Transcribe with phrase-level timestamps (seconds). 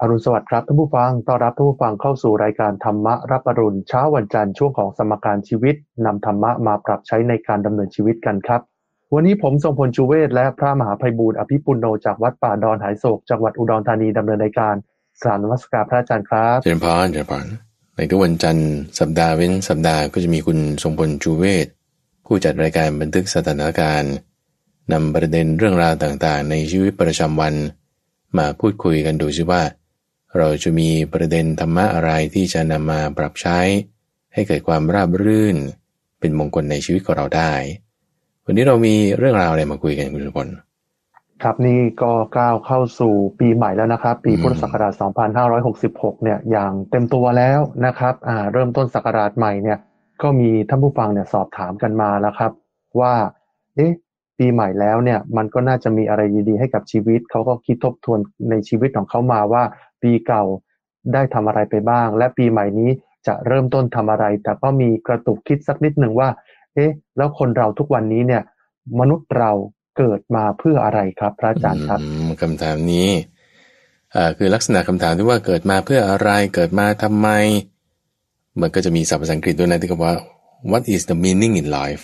[0.00, 5.74] อรุณสวัสดิ์ครับท่านผู้ฟัง ต้อนรับท่านผู้ฟังเข้าสู่รายการธรรมะรับอรุณเช้าวันจันทร์ช่วงของสมการชีวิต
[6.06, 8.60] นำธรรมะมาปรับใช้ในการดำเนินชีวิตกันครับ
[9.14, 14.74] วันนี้ผมทรงพลชูเวศและพระมหาภัยบูร์อภิปุโนจากวัดป่าดอนหายโศกจังหวัดอุดรธานีดำเนินรายการ
[15.22, 17.46] กราบนมัสการพระอาจารย์ครับเจริญพรเจริญพร
[17.96, 18.70] ในทุกวันจันทร์
[19.00, 21.66] สัปดาห์เว้นสัปดาห์ก็จะมีคุณทรงพลชูเวศ
[22.26, 24.14] ผู้จัดรายการบันทึกสถานการณ์
[24.92, 27.54] นำประเด็นเรื่องราวต่างๆ ในชีวิตประจำวัน
[28.38, 29.62] มาพูดคุยกันดูซิว่า
[30.38, 33.58] เราจะมีประเด็นธรรมะอะไรที่จะนำมาปรับใช้
[34.34, 35.56] ให้เกิดความราบรื่น
[36.20, 37.52] เป็นมงคลในชีวิตของเราได้
[38.44, 40.48] วันนี้เรามีเรื่องราวอะไรมาคุยกันคุณทรงพล
[41.42, 44.92] ครับนี่ก็ก้าวเข้าสู่ปีใหม่แล้วนะครับ ปีพุทธศักราช
[45.58, 49.78] 2566 เนี่ยอย่างเต็มตัวแล้วนะครับอ่าเริ่มต้นศักราชใหม่เนี่ย
[50.22, 52.52] ก็มีท่านผู้ฟังเนี่ยสอบถามกันมาแล้วครับ
[53.00, 53.14] ว่า
[53.76, 53.92] เอ๊ะ
[54.38, 58.18] ปีใหม่แล้วเนี่ยมันก็น่าจะมีอะไรดีๆให้กับชีวิตเขาก็คิดทบทวน
[58.50, 59.62] ในชีวิตของเขามาว่า
[60.02, 60.44] ปีเก่า
[61.12, 62.90] ได้ทำอะไรไปบ้าง และปีใหม่นี้
[63.26, 66.28] จะเริ่มต้นทำอะไร แต่ก็มีกระตุกคิดสักนิดหนึ่งว่า
[66.74, 68.42] เอ๊ะ แล้วคนเราทุกวันนี้เนี่ย
[69.00, 69.52] มนุษย์เรา
[69.98, 73.08] เกิดมาเพื่ออะไรครับ พระอาจารย์ครับอืมคำถามนี้
[74.14, 77.28] อ่าคือลักษณะคำถามที่ว่าเกิดมาเพื่ออะไรเกิดมาทำไม
[78.60, 80.18] มันก็จะมีศัพท์ภาษาอังกฤษด้วยนะที่เขาบอกว่า
[80.70, 82.02] what is the meaning in life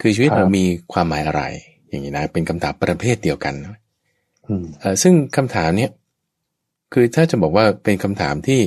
[0.00, 1.42] คือชีวิตครับเรามีความหมายอะไร
[1.88, 3.54] อย่างนี้นะเป็นคำถามประเภทเดียวกัน
[4.46, 5.90] อืมเอ่อซึ่งคำถามเนี้ย
[6.92, 8.60] คือถ้าจะบอกว่าเป็นคำถามที่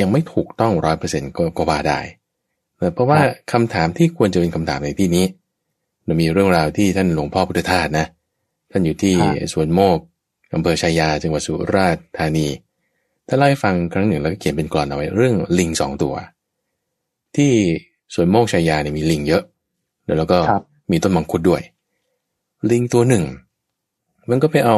[0.00, 2.00] ยังไม่ถูกต้องร้อยเปอร์เซ็นต์ก็ก็ว่าได้
[2.76, 3.18] เอ่อเพราะว่า
[3.52, 5.24] คำถามที่ควรจะเป็นคำถามในที่นี้
[6.04, 8.06] เรามีเรื่องราวที่ท่านหลวงพ่อพุทธทาสนะ
[8.70, 9.98] ท่านอยู่ที่ครับสวนโมก
[10.54, 12.46] อำเภอชายาจังหวัดสุราษฎร์ธานี
[13.28, 16.14] ท่านเล่าให้ฟังครั้งหนึ่งแล้วก็เขียนเป็นกลอนเอาไว้เรื่องลิงสองตัว
[17.36, 17.50] ที่
[18.14, 19.42] สวนโมกชายาเนี่ยมีลิงเยอะ
[20.18, 21.62] แล้วก็ครับมีต้นมังคุดด้วย
[22.70, 23.24] ลิงตัวหนึ่ง
[24.30, 24.76] มันก็ไปเอา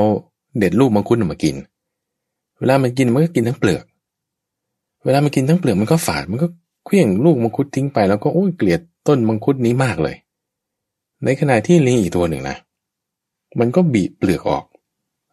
[0.59, 1.57] เด็ดลูกมังคุดมากิน
[2.59, 3.85] เวลามันกินมันก็กินทั้งเปลือก
[5.05, 6.47] เวลามันกินทั้งเปลือกมันก็ฝาด มันก็
[6.85, 10.17] เคลื่องลูกมังคุดทิ้งไปแล้วก็โอ้ยเกลียดต้นมังคุดนี้มากเลย
[11.25, 12.57] ในขณะที่ลิงอีกตัวหนึ่งนะ
[13.59, 14.65] มันก็บีบเปลือกออก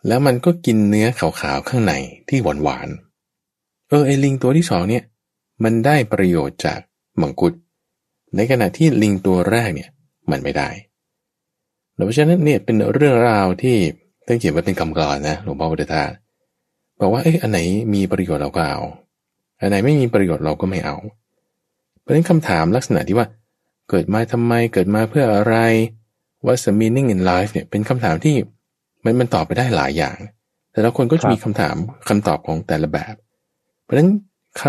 [0.07, 1.93] แล้วมันก็กินเนื้อขาวๆข้างใน
[2.29, 5.03] ที่หวานๆเออไอลิงตัวที่สองเนี่ย
[5.63, 6.79] มันได้ประโยชน์จาก
[7.21, 7.53] มังคุด
[8.35, 9.89] ในขณะที่ลิงตัวแรกเนี่ย
[10.31, 10.69] มันไม่ได้
[11.93, 13.77] เพราะฉะนั้นเนี่ยเป็นเรื่องราวที่
[14.25, 16.11] ท่านเขียนไว้เป็นคำกลอนนะหลวงพ่อพุทธทาส
[16.99, 17.59] บอกว่าเอ๊ะอันไหน
[17.93, 18.79] มีประโยชน์เราก็เอา
[19.61, 20.95] อันไหนไม่มีประโยชน์เราก็ไม่เอา
[22.01, 23.27] เพราะฉะนั้นคำถามลักษณะที่ว่า
[23.89, 25.55] เกิดมาทำไมเกิดมาเพื่ออะไร
[26.45, 28.35] What's the meaning in life เนี่ยเป็นคำถามที่
[29.03, 30.17] มันมันตอบไปได้หลายอย่าง
[30.73, 31.75] แต่ละคนก็จะมีคำถาม
[32.07, 33.15] คำตอบของแต่ละแบบ
[33.81, 34.09] เพราะฉะนั้น
[34.61, 34.63] ค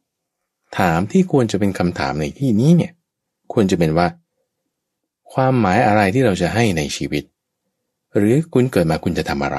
[0.00, 2.92] ำถามที่ควรจะเป็นคำถามในที่นี้เนี่ย
[3.52, 4.06] ควรจะเป็นว่า
[5.32, 7.24] ความหมายอะไรที่เราจะให้ในชีวิต
[8.16, 9.58] หรือคุณเกิดมาคุณจะทำอะไร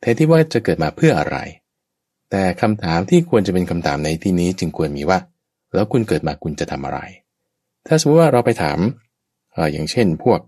[0.00, 1.36] แทนที่ว่าจะเกิดมาเพื่ออะไร
[2.30, 5.18] แต่คำถามที่ควรจะเป็นคำถามในที่นี้จึงควรมีว่า
[5.74, 6.98] แล้วคุณเกิดมาคุณจะทำอะไร
[7.86, 8.78] ถ้าสมมติว่าเราไปถาม
[9.52, 10.40] เอออย่างเช่น พวก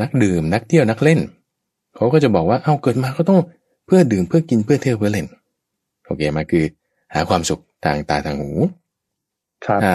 [0.00, 1.20] นักดื่มนักเที่ยวนักเล่น
[1.94, 3.40] เขาก็จะบอกว่า เอ้าเกิดมาก็ต้อง
[3.86, 5.26] เพื่อดื่มเพื่อกินเพื่อเที่ยวเพื่อเล่น
[6.06, 6.64] โอเคมาคือ
[7.14, 8.50] หาความสุขทางตาทางหู
[9.64, 9.94] ครับถ้า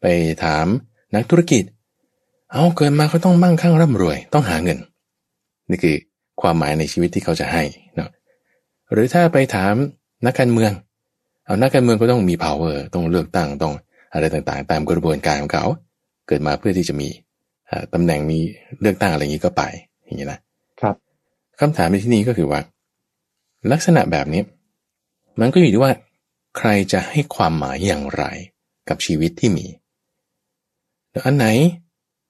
[0.00, 0.06] ไป
[0.44, 0.66] ถาม
[1.14, 1.64] นักธุรกิจ
[2.52, 4.78] เอาเกิดมาก็ต้องมั่งคั่งร่ำรวย ต้องหาเงิน
[5.70, 5.96] นี่คือ
[6.42, 7.62] ความหมายในชีวิตที่เขาจะให้
[7.96, 8.10] เนาะ
[8.92, 9.74] หรือถ้าไปถาม
[10.26, 10.72] นักการเมือง
[11.44, 13.74] เอานักการเมืองก็ต้องมี power ต้องเลือกตั้งต้อง
[14.12, 15.64] อะไรต่างๆ ตามกระบวนการของเขา
[16.26, 17.08] เกิดมาเพื่อที่จะมี
[17.70, 18.38] อ่าตำแหน่งมี
[18.80, 19.62] เลือกตั้งอะไรอย่างนี้ก็ไป
[20.04, 20.40] อย่างนี้นะ
[20.80, 20.94] ครับ
[21.60, 22.60] คำถามในที่นี้ก็คือว่า
[23.72, 24.42] ลักษณะแบบนี้
[25.40, 25.92] มันก็อยู่ที่ว่า
[26.58, 28.24] ใครจะให้ความหมายอย่างไร
[28.88, 29.66] กับชีวิตที่มี
[31.10, 31.46] แล้วอันไหน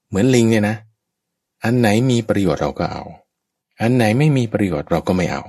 [0.08, 0.76] เหมือนลิงเนี่ยนะ
[1.64, 3.02] อันไหนมีประโยชน์เราก็เอา
[3.82, 5.42] อันไหนไม่มีประโยชน์เราก็ไม่เอา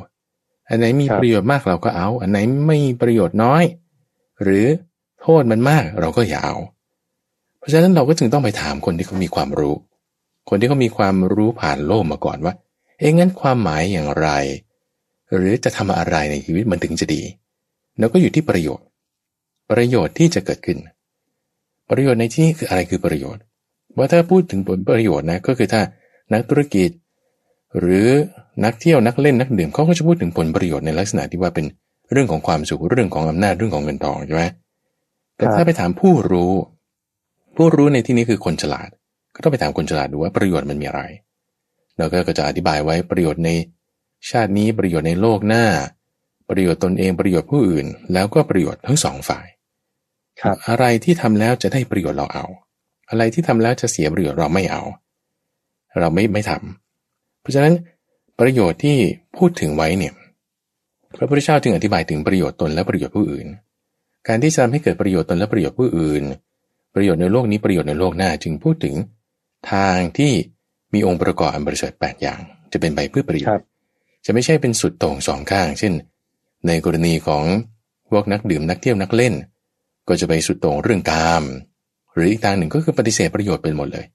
[0.70, 2.38] อันไหนมีครับประโยชน์มากเราก็เอา อันไหน
[2.68, 3.64] ไม่มีประโยชน์น้อย
[4.44, 4.66] หรือ
[5.22, 6.56] โทษมันมากเราก็อย่าเอา
[7.60, 9.76] เพราะฉะนั้นเราก็จึงต้องไปถามคนที่เขามีความรู้
[10.50, 12.54] คนที่เขามีความรู้ผ่านโลกมาก่อนว่า
[12.98, 14.30] เอ๊ะงั้นความหมายอย่างไร
[15.36, 17.22] หรือจะทำอะไรในชีวิตมันถึงจะดี
[18.00, 18.86] แล้วก็อยู่ที่ประโยชน์
[19.72, 20.78] ประโยชน์ที่จะเกิดขึ้น
[21.90, 23.44] ประโยชน์ในที่นี้คืออะไรคือประโยชน์
[23.98, 25.82] ว่าถ้าพูดถึงผลประโยชน์นะก็คือถ้า
[26.34, 26.90] นักธุรกิจ
[27.80, 28.08] หรือ
[28.66, 31.66] นักเที่ยวนักเล่นนักดื่มเขาก็จะพูดถึงผลประโยชน์ในลักษณะที่ว่าเป็น
[32.12, 34.44] เรื่องของความสุขเรื่องของอำนาจเรื่องของเงินทองใช่ไหม
[35.36, 36.54] แต่ครับถ้าไปถามผู้รู้
[37.56, 38.90] ผู้รู้ในที่นี้คือคนฉลาด
[39.36, 41.02] ก็ต้องไปถามคนฉลาดดูว่าประโยชน์มันมีอะไร
[41.98, 43.50] เราก็จะอธิบายไว้ประโยชน์ใน
[44.30, 45.66] ชาตินี้ประโยชน์ในโลกหน้า
[46.50, 49.48] ประโยชน์ตนเองประโยชน์ผู้อื่น แล้วก็ประโยชน์ทั้งสองฝ่าย
[50.42, 52.46] ครับ อะไรที่ทำแล้วจะได้ประโยชน์เราเอา
[53.10, 54.84] อะไรที่ทำแล้วจะเสียประโยชน์เราไม่เอา
[56.00, 56.81] เราไม่ไม่ทำ
[57.42, 57.74] เพราะฉะนั้น
[58.40, 58.98] ประโยชน์ที่
[59.38, 60.14] พูดถึงไว้เนี่ย
[61.18, 63.48] พระพุทธเจ้าจึงอธิบายถึงประโยชน์ตนและประโยชน์ผู้อื่น
[64.28, 66.24] การที่จะทำให้เกิดประโยชน์ตนและประโยชน์ผู้อื่น
[66.96, 68.96] ประโยชน์ในโลกนี้ประโยชน์ในโลกหน้าจึงพูดถึง
[69.72, 70.34] ทางที่
[70.94, 72.40] มีองค์ประกอบอันบริสุทธิ์แปดอย่าง
[72.72, 73.66] จะเป็นไปเพื่อประโยชน์
[74.26, 75.94] จะไม่ใช่เป็นสุดโต่งสองข้าง เช่น
[76.68, 77.44] ในกรณีของ
[78.10, 79.34] พวกนักดื่มนักเที่ยวนักเล่น
[80.08, 81.44] ก็จะไปสุดโต่งเรื่องกาม
[82.14, 84.06] หรืออีกทางหนึ่งก็คือปฏิเสธประโยชน์เป็นหมดเลย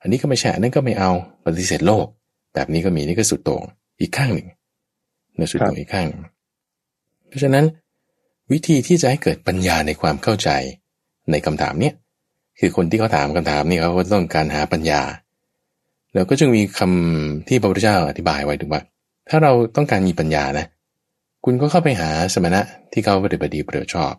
[0.00, 1.10] อันนี้ก็ไม่ใช่นั่นก็ไม่เอา
[1.44, 2.06] ปฏิเสธโลก
[2.54, 3.62] แบบนี้ก็มีนี่ก็สุดโต่ง
[4.00, 4.48] อีกข้างหนึ่ง
[5.36, 6.22] ในสุดโต่งอีกข้างหนึ่ง
[7.28, 7.64] เพราะฉะนั้น
[8.52, 10.50] วิธีที่จะให้เกิดปัญญาในความเข้าใจ
[11.30, 11.94] ในคำถามเนี้ย
[12.60, 15.02] คือคนที่เขาถามคำถามนี่เขาก็ต้องการหาปัญญา
[16.14, 18.82] แล้วก็จึงมีคำที่พระพุทธเจ้าอธิบายไว้ถึงว่า
[19.28, 20.66] ถ้าเราต้องการมีปัญญานะ
[21.44, 22.60] คุณก็เข้าไปหาสมณะ
[22.92, 24.12] ที่เขาปฏิบัติดีประโยชน์ชอบ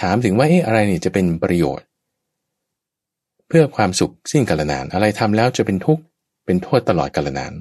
[0.00, 1.86] ถามถึงว่าเอ๊ะอะไรนี่จะเป็นประโยชน์
[3.48, 6.02] เพื่อความสุขสิ้นกาลนานอะไรทำแล้วจะเป็นทุกข์
[6.46, 7.52] เป็นโทษตลอดกาลนาน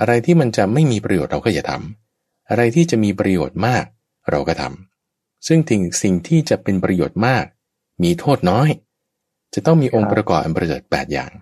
[0.00, 3.84] อะไรที่มันจะไม่มีประโยชน์เราก็อย่าทำอะไรที่จะมีประโยชน์มาก
[4.30, 7.44] เราก็ทำซึ่งถึงสิ่งที่จะเป็นประโยชน์มาก
[8.02, 8.68] มีโทษน้อย
[9.54, 11.32] จะต้องมีองค์ประกอบอันประเสริฐแปดอย่าง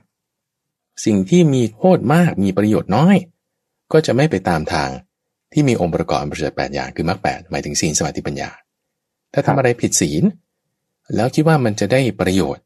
[1.04, 3.16] สิ่งที่มีโทษมากมีประโยชน์น้อย
[3.92, 4.90] ก็จะไม่ไปตามทาง
[5.52, 8.50] ที่มีองค์ประกอบอันประเสริฐแปดอย่างคือมรรคแปดหมายถึงศีลสมาธิปัญญา
[9.32, 10.24] ถ้าทำอะไรผิดศีล
[11.14, 12.64] แล้วคิดว่ามันจะได้ประโยชน์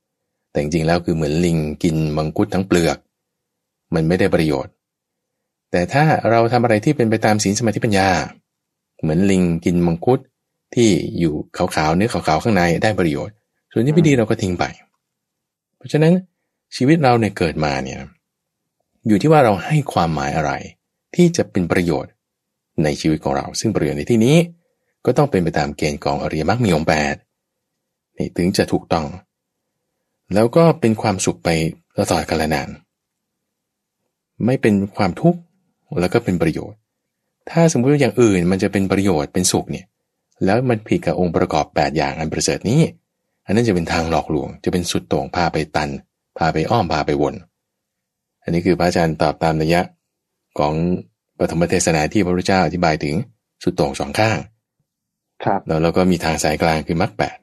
[0.50, 2.96] แต่จริงๆแล้วคือเหมือนลิงกินมังคุดทั้งเปลือก
[3.94, 4.72] มันไม่ได้ประโยชน์
[5.70, 8.08] แต่ถ้าเราทำอะไรที่เป็นไปตามศีลสมาธิปัญญา
[9.00, 10.20] เหมือนลิงกินมังคุด
[10.74, 13.34] ที่อยู่ขาวๆเนื้อขาวๆข้างในได้ประโยชน์
[13.72, 14.64] ส่วนที่ไม่ดีเราก็ทิ้งไป
[15.76, 16.14] เพราะฉะนั้น
[16.76, 18.00] ชีวิตเราเนี่ยเกิดมาเนี่ย
[19.06, 20.52] อยู่ที่ว่าเราให้ความหมายอะไร
[21.14, 22.12] ที่จะเป็นประโยชน์
[22.84, 24.36] ในชีวิตของเรา ซึ่งประโยชน์ในที่นี้
[25.04, 27.14] ก็ต้องเป็นไปตามเกณฑ์ของอริยมรรคมีองค์แปด
[28.16, 29.06] นี่ถึงจะถูกต้อง
[30.34, 31.48] แล้วก็เป็นความสุขไป
[31.96, 32.68] ตลอดกาลนาน
[34.46, 35.40] ไม่เป็นความทุกข์
[36.00, 36.78] แล้วก็เป็นประโยชน์
[37.50, 39.86] ถ้าสมมติว่าอย่างอื่นมันจะเป็นประโยชน์เป็นสุขเนี่ย
[40.44, 42.80] แล้วมันผิดกับองค์ประกอบ 8 อย่างอันประเสริฐนี้
[43.46, 45.88] อันนั้นจะเป็นทางหลอกลวง จะเป็นสุดโต่งพาไปตัน
[46.38, 47.34] พาไปอ้อมพาไปวน
[48.42, 49.82] อันนี้คือพระอาจารย์ตอบตามนัยยะ
[50.58, 50.72] ของ
[51.38, 53.14] ปฐมเทศนาที่พระพุทธเจ้าอธิบายถึง
[53.62, 54.38] สุดโต่งสองข้าง
[55.44, 57.36] ครับ แล้วเราก็มีทางสายกลางคือมรรคแปด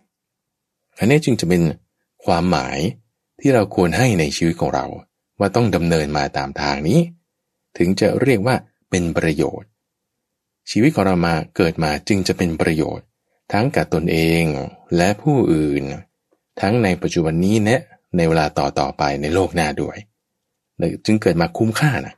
[0.98, 1.62] อันนี้จึงจะเป็น
[2.25, 2.78] ความหมาย
[3.40, 4.86] ที่เราควรให้ในชีวิตของเรา
[5.39, 7.00] ว่าต้องดำเนินมาตามทางนี้
[7.77, 8.56] ถึงจะเรียกว่า
[8.89, 9.69] เป็นประโยชน์
[10.71, 13.06] ชีวิตของเรามาเกิดมาจึงจะเป็นประโยชน์
[13.53, 14.44] ทั้งกับตนเอง
[14.97, 15.83] และผู้อื่น
[16.62, 17.77] ทั้งในปัจจุบันนี้และ
[18.18, 19.97] ในเวลาต่อต่อไปในโลกหน้าด้วย
[21.06, 22.13] จึงเกิดมาคุ้มค่านะ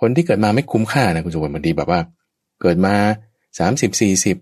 [0.00, 2.00] คนที่เกิดมาไม่คุ้มค่านะคุณสุวรรณบางทีแบบว่า
[2.62, 2.94] เกิดมา
[3.58, 4.36] สามสิบสี่สิบ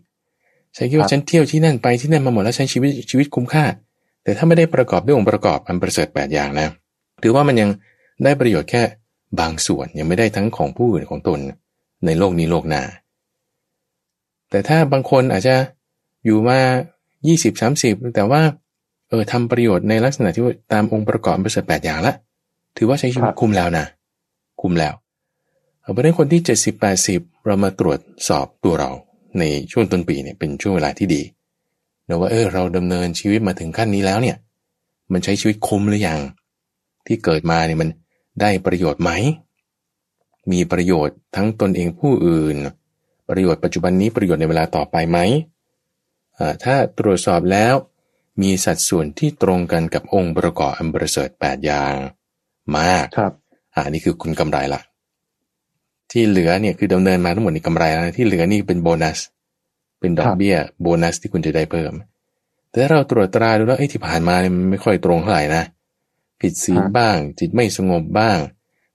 [0.76, 3.64] ฉันคิดว่าฉันเที่ยวที่นั่นไปที่นั่นมาหมดแล้วใช้ชีวิตชีวิตคุ้มค่า
[4.25, 6.69] แต่ถ้าไม่ได้ประกอบด้วยองค์ประกอบอันประเสริฐแปดอย่างนะ
[7.26, 7.71] ถือว่ามันยัง
[8.25, 8.82] ได้ประโยชน์แค่
[9.41, 11.38] บางส่วนยังไม่ได้ทั้งของผู้อื่นของตน
[12.06, 12.82] ในโลกนี้โลกหน้า
[14.50, 15.55] แต่ถ้าบางคนอาจจะ
[16.25, 16.59] อยู่มา
[17.17, 18.43] 20 30 แต่ว่า
[19.09, 20.43] เออทำประโยชน์ในลักษณะที่
[20.73, 22.15] ตามองค์ประกอบประเสริฐแปดอย่างละ
[22.76, 23.85] ถือว่าใช้ชีวิตคุ้มแล้วนะ
[24.61, 24.94] คุ้มแล้ว
[25.82, 26.75] เอาไปได้คนที่ 70
[27.11, 28.91] 80 เรามาตรวจสอบตัวเรา
[29.38, 31.23] ในช่วงต้นปีเนี่ยเป็นช่วงเวลาที่ดี
[32.09, 34.37] นะว่าเออเราดำเนินชีวิตมาถึงขั้นนี้แล้วเนี่ย
[35.12, 36.21] มันใช้ชีวิตคุ้มหรือยัง
[37.06, 37.88] ที่เกิดมาเนี่ยมัน
[38.40, 39.10] ได้ประโยชน์ไหม
[40.52, 42.56] มีประโยชน์ทั้งตนเองผู้อื่น
[43.28, 45.18] ประโยชน์ปัจจุบันนี้ประโยชน์ในเวลาต่อไปไหม
[46.64, 47.75] ถ้าตรวจสอบแล้ว
[48.42, 51.94] มีสัดส่วนที่ตรงกันกับองค์ประกอบอันประเสริฐแปดอย่าง
[52.76, 53.32] มากครับ
[53.75, 54.80] อ่านี่คือคุณกำไรละ
[56.11, 59.18] ที่เหลือเนี่ยคือดำเนินมาทั้งหมดนี่กำไรแล้วที่เหลือนี่เป็นโบนัส
[60.00, 61.92] เป็นดอกเบี้ยโบนัสที่คุณจะได้เพิ่ม
[62.70, 65.62] แต่ถ้าเราตรวจตราดูแล้วไอ้ที่ผ่านมาเนี่ยมันไม่ค่อยตรงเท่าไหร่นะ
[66.41, 68.38] ผิดศีลบ้าง จิตไม่สงบบ้าง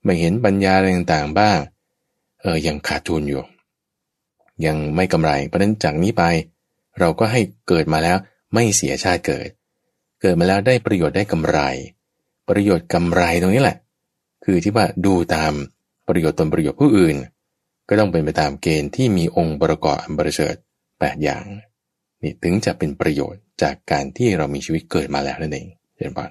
[0.04, 1.60] ไม่เห็นปัญญาอะไรต่างๆบ้าง
[2.42, 3.44] เออยังขาดทุนอยู่
[4.66, 6.24] ยังไม่กำไร เพราะนั้นจากนี้ไป
[7.00, 8.18] เราก็ให้เกิดมาแล้ว
[8.54, 9.50] ไม่เสียชาติเกิด
[10.22, 11.60] เกิดมาแล้วได้ประโยชน์ได้กำไร
[12.50, 13.78] ประโยชน์กำไรตรงนี้แหละ
[14.46, 15.54] คือที่ว่าดูตาม
[16.08, 17.16] ประโยชน์ตนประโยชน์ผู้อื่น
[17.90, 20.64] ก็ต้องเป็นไปตามเกณฑ์ที่มีองค์ประกอบอันบริสุทธิ์
[21.00, 21.46] แปดอย่าง
[22.22, 26.30] นี่ถึงจะเป็นประโยชน์จากการที่เรามีชีวิตเกิดมาแล้วนั่นเองเรียนบอล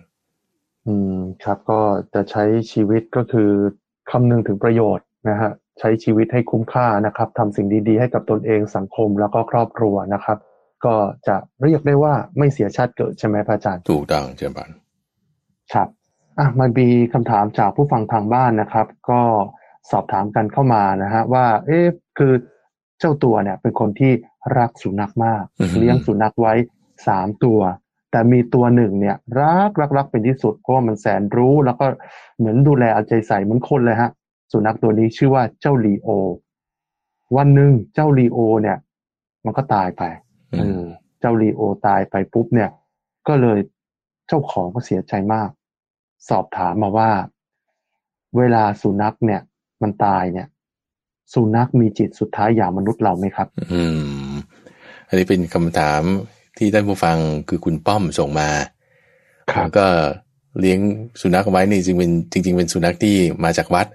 [0.88, 1.80] อืมครับ ก็
[2.14, 3.50] จะใช้ชีวิตก็คือ
[4.10, 10.38] คำนึงถึงประโยชน์นะฮะใช้ชีวิตให้คุ้มค่านะครับทำสิ่งดีๆ ให้กับตนเองสังคมแล้วก็ครอบครัวนะครับ
[10.84, 10.94] ก็
[11.28, 14.70] จะเรียกได้ว่าไม่เสียชาติเกิดใช่ไหมพระอาจารย์ถูกต้องเช่นกัน
[15.74, 15.88] ครับ
[16.38, 19.20] อะมันมีคำถามจากผู้ฟังทางบ้านนะครับ ก็
[19.90, 21.86] สอบถามกันเข้ามานะฮะว่า เอ๊ะ
[22.18, 22.32] คือ
[22.98, 24.12] เจ้าตัวเนี่ย เป็นคนที่
[24.58, 25.42] รักสุนัขมาก
[25.78, 26.54] เลี้ยงสุนัขไว้
[27.06, 27.60] สามตัว
[28.10, 31.86] แต่มีตัวหนึ่งเนี่ย รักรักรักเป็นที่สุดเพราะว่ามันแสนรู้ แล้วก็
[32.38, 34.10] เหมือนดูแลเอาใจใส่เหมือนคนเลยฮะ
[34.52, 36.08] สุนัขตัวนี้ชื่อว่าเจ้าลีโอ
[37.36, 38.76] วันหนึ่งเจ้าลีโอ เนี่ย
[39.44, 40.02] มันก็ตายไป
[40.54, 40.82] อืเอมอ
[41.20, 42.70] เจ้าลีโอตายไปปุ๊บเนี่ย
[43.28, 43.58] ก็เลย
[44.28, 45.50] เจ้าของก็เสียใจมาก
[46.28, 47.10] สอบถามมาว่า
[48.36, 49.40] เวลาสุนัขเนี่ย
[49.82, 50.48] มันตายเนี่ย
[51.34, 53.82] สุนัขมีจิตสุดท้ายอย่างมนุษย์เราไหมครับ อื
[54.28, 54.32] ม
[55.08, 56.02] อันนี้เป็นคำถาม
[56.58, 57.16] ที่ท่านผู้ฟัง
[57.48, 58.48] คือคุณป้อมส่งมา
[59.52, 59.86] ครับแล้วก็
[60.60, 60.78] เลี้ยง
[61.20, 63.86] สุนัขเอาไว้นี่จริงเป็นจริง ๆ เป็นสุนัขที่มาจากวัด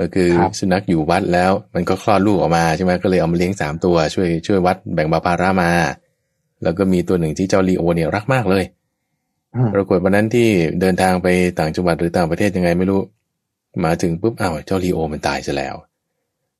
[0.00, 5.70] ก็คือครับสุนัขอยู่วัดแล้วมันก็คลอดลูกออกมาใช่ไหมก็เลยเอามาเลี้ยงสามตัวช่วยช่วยวัดแบ่งเบาภาระมา
[6.62, 8.64] แล้วก็มีตัวหนึ่งที่เจ้าลีโอเนี่ยรักมากเลย
[9.54, 10.48] อืมปรากฏวันนั้นที่
[10.80, 13.00] เดินทางไปต่างจังหวัดหรือต่างประเทศยังไงไม่รู้
[13.84, 15.74] มาถึงปุ๊บอ้าวเจ้าลีโอมันตายซะแล้ว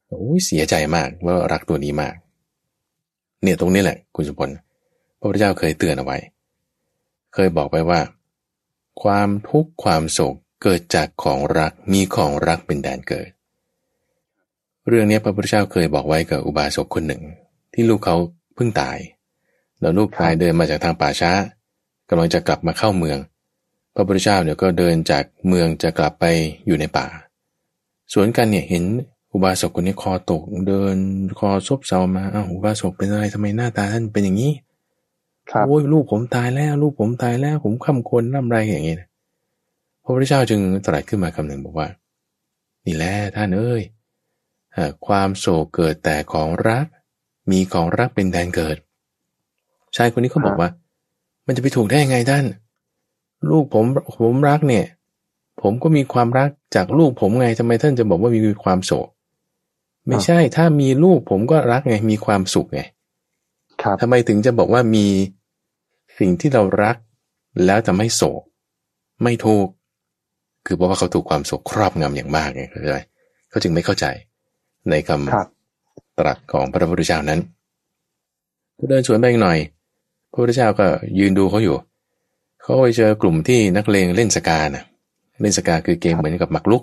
[0.09, 2.14] โอ้ยเสียใจมากว่ารักตัวนี้มาก
[3.43, 4.50] เนี่ยตรงนี้แหละ คุณสุพล
[5.18, 6.18] พระพุทธเจ้าเคยเตือนเอาไว้
[7.35, 8.00] เคยบอกไปว่า
[9.02, 13.28] ความทุกข์ความโศกเกิดจากของรักมีของรักเป็นแดนเกิด
[14.88, 17.23] เรื่องนี้พระพุทธเจ้าเคยบอกไว้กับอุบาสกคนหนึ่ง
[17.75, 18.16] ที่ลูกเขา
[18.54, 18.99] เพิ่งตาย
[19.80, 21.32] แล้วลูกชายเดินมาจากทางป่าช้า
[22.08, 23.18] กำลังจะกลับมาเข้าเมือง
[23.94, 26.25] พระพุทธเจ้าเนี่ยก็เดินจากเมืองจะกลับไป
[26.66, 27.06] อยู่ในป่า
[28.12, 28.85] สวนกันเนี่ยเห็น
[29.32, 30.96] อุบาสกคนนี้คอตกเดิน
[31.38, 34.52] คอซบเซามาอ้าวอุบาสกเป็นอะไรทำไมหน้าตาท่านเป็นอย่างนี้
[35.66, 39.08] โอ้ยลูกผมตายแล้ว ลูกผมตายแล้ว ผมคำคนร่ำไรอย่างนี้นะ
[40.02, 41.88] พระพุทธเจ้าจึงตรัสขึ้นมาคำหนึ่งบอกว่า
[42.86, 43.82] นี่แหละท่านเอ้ย
[44.76, 46.86] หากความโศกเกิดแต่ของรัก
[47.50, 48.76] มีของรักเป็นแดนเกิด
[49.96, 50.68] ชายคนนี้เขาบอกว่า
[51.46, 52.44] มันจะไปถูกได้ยังไงท่าน
[53.50, 53.84] ลูกผม
[54.22, 54.86] ผมรักเนี่ย
[55.62, 59.08] ผมก็มีความรักจากลูกผมไงทำไมท่านจะบอกว่ามีความโศก
[60.06, 62.82] ไม่ใช่ถ้ามีลูกผมก็รักไง มีความสุขไง
[63.82, 65.06] ครับทำไมถึงจะบอกว่ามี
[66.18, 66.96] สิ่งที่เรารัก
[67.64, 68.42] แล้วจะไม่โศก
[69.23, 69.66] ไม่ถูก
[70.66, 73.00] คือเพราะว่าเขาถูกความโศกครอบงำอย่างมากไงเข้าใจไหม
[73.50, 74.06] เขาจึงไม่เข้าใจ
[74.90, 77.40] ในคครับำตรัสของพระพุทธเจ้านั้น
[78.78, 79.58] ก็เดินสวนไปอีกหน่อย
[80.32, 80.87] พระพุทธเจ้าก็
[81.18, 81.76] ยืนดูเขาอยู่
[82.61, 84.85] เขาไปเจอกลุ่มที่นักเลงเล่นสกานะ
[85.40, 86.82] เล่นสกาคือเกมเหมือนกับหมากรุก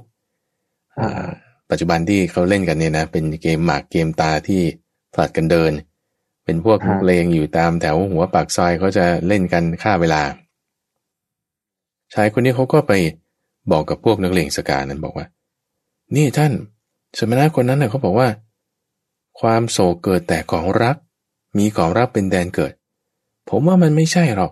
[1.00, 1.32] อ่าอ่า
[1.70, 4.62] ปัจจุบันที่เขาเล่นกันเนี่ยนะ เป็นเกมหมากเกมตาที่
[5.14, 5.72] ผลัดกันเดิน
[6.46, 10.22] เป็นพวกฮะนักเลงอยู่ตามแถวหัวปากซอยเขาจะเล่นกันฆ่าเวลา
[12.14, 12.94] ชายคนนี้เขาก็ไป
[13.72, 15.26] บอกกับพวกนักเลงสกานั้นบอกว่า
[16.16, 16.52] นี่ท่าน
[17.18, 18.30] สมณะคนนั้นเน่ะเขาบอกว่า
[19.40, 20.96] ความโศกเกิดแต่ของรัก
[21.58, 22.74] มีของรักเป็นแดนเกิด
[23.50, 24.52] ผมว่ามันไม่ใช่หรอก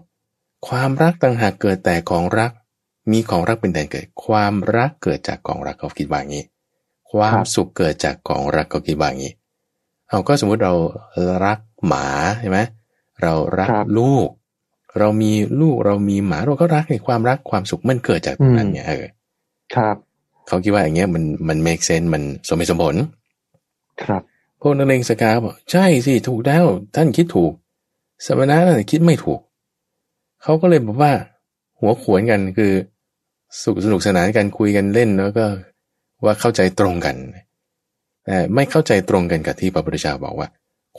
[0.67, 2.51] ความรักต่างหากเกิดแต่ของรัก
[3.12, 6.45] มีของรักเป็นแดนเกิด ความรักเกิดจากของรักเขาคิดว่าอย่างนี้
[7.12, 9.33] ความครับสุขเกิดจากของรักเขาคิดว่าอย่างนี้
[10.10, 10.74] เอาก็สมมุติเรา
[11.45, 11.57] รัก
[11.88, 12.05] หมา
[12.41, 12.59] ใช่ไหม
[13.21, 14.27] เรารักครับลูก
[15.00, 19.05] เรามีลูกเรามีหมาเราก็รักในความรักความสุขมันเกิดจากตรงนั้นไงเออ
[19.75, 19.95] ครับ
[20.47, 22.95] เขาคิดว่าอย่างเงี้ยมันมัน make sense มันสมเหตุสมผล
[24.03, 24.21] ครับ
[24.61, 27.51] พวกนักเลงสกาบอกใช่สิถูกแล้วท่านคิดถูก
[28.25, 29.39] สมณะนั่นคิดไม่ถูก
[30.43, 31.11] เขาก็เลยบอกว่า
[31.79, 32.71] หัวขวนกันคือ
[33.63, 35.45] สุขสนุกสนานกันคุยกันเล่นแล้วก็
[36.23, 37.15] ว่าเข้าใจตรงกัน
[38.25, 40.47] แต่ไม่เข้าใจตรงกันกับที่พระพุทธเจ้าบอกว่า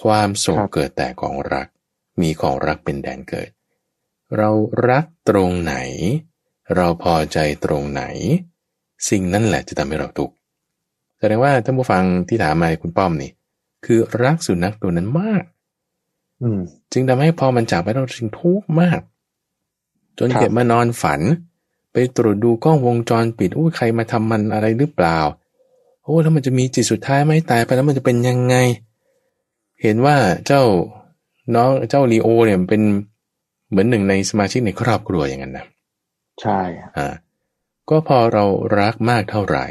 [0.01, 1.69] ความโศกครับเกิดแต่ของรัก
[2.21, 3.51] มีของรักเป็นแดนเกิด
[4.37, 4.51] เรา
[4.89, 5.75] รักตรงไหน
[6.75, 8.03] เราพอใจตรงไหน
[9.09, 10.35] สิ่งนั้นแหละจะทำให้เราทุกข์
[11.19, 13.31] แสดงว่าท่านผู้ฟังที่ถามมาคุณป้อมนี่
[13.85, 15.45] คือรักสุนัขตัวนั้นมาก
[16.43, 16.61] อืม
[16.93, 19.01] จึงทำให้พอมันจากไปเราจึงทุกข์มาก
[20.19, 21.21] จนครับเก็บมานอนฝัน
[21.93, 25.19] ไปตรวจดูกล้องวงจรปิดอุ้ยใครมาทำมันอะไรหรือเปล่า
[26.03, 28.57] โอ้แล้วมันจะมีจิตสุดท้ายไหมตายไปแล้วมันจะเป็นยังไง
[29.83, 30.63] เห็นว่าเจ้า
[31.55, 32.83] น้องเจ้าลีโอเนี่ยเป็น
[33.71, 35.67] เหมือนหนึ่งในสมาชิกในครอบครัวอย่างนั้นนะ
[36.41, 36.61] ใช่
[36.97, 37.09] อ่า
[37.91, 38.45] ก็พอเรา
[38.81, 39.67] รักมากเท่าไหร่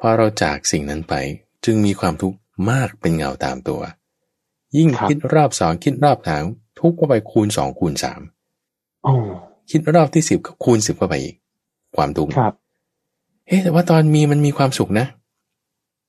[0.00, 1.14] พอเราจากสิ่งนั้นไป
[1.64, 2.38] จึงมีความทุกข์
[2.70, 3.80] มากเป็นเงาตามตัว
[4.76, 6.44] ยิ่งครับคิดรอบสองคิดรอบสาม
[6.80, 8.20] ทุกข์เข้าไปคูณสองคูณสาม
[9.06, 9.14] อ๋อ
[9.70, 11.36] คิดรอบที่สิบก็คูณสิบเข้าไปอีก
[11.96, 12.54] ความทุกข์ครับ
[13.46, 15.06] เอ๊ะแต่ว่าตอนมีมันมีความสุขนะ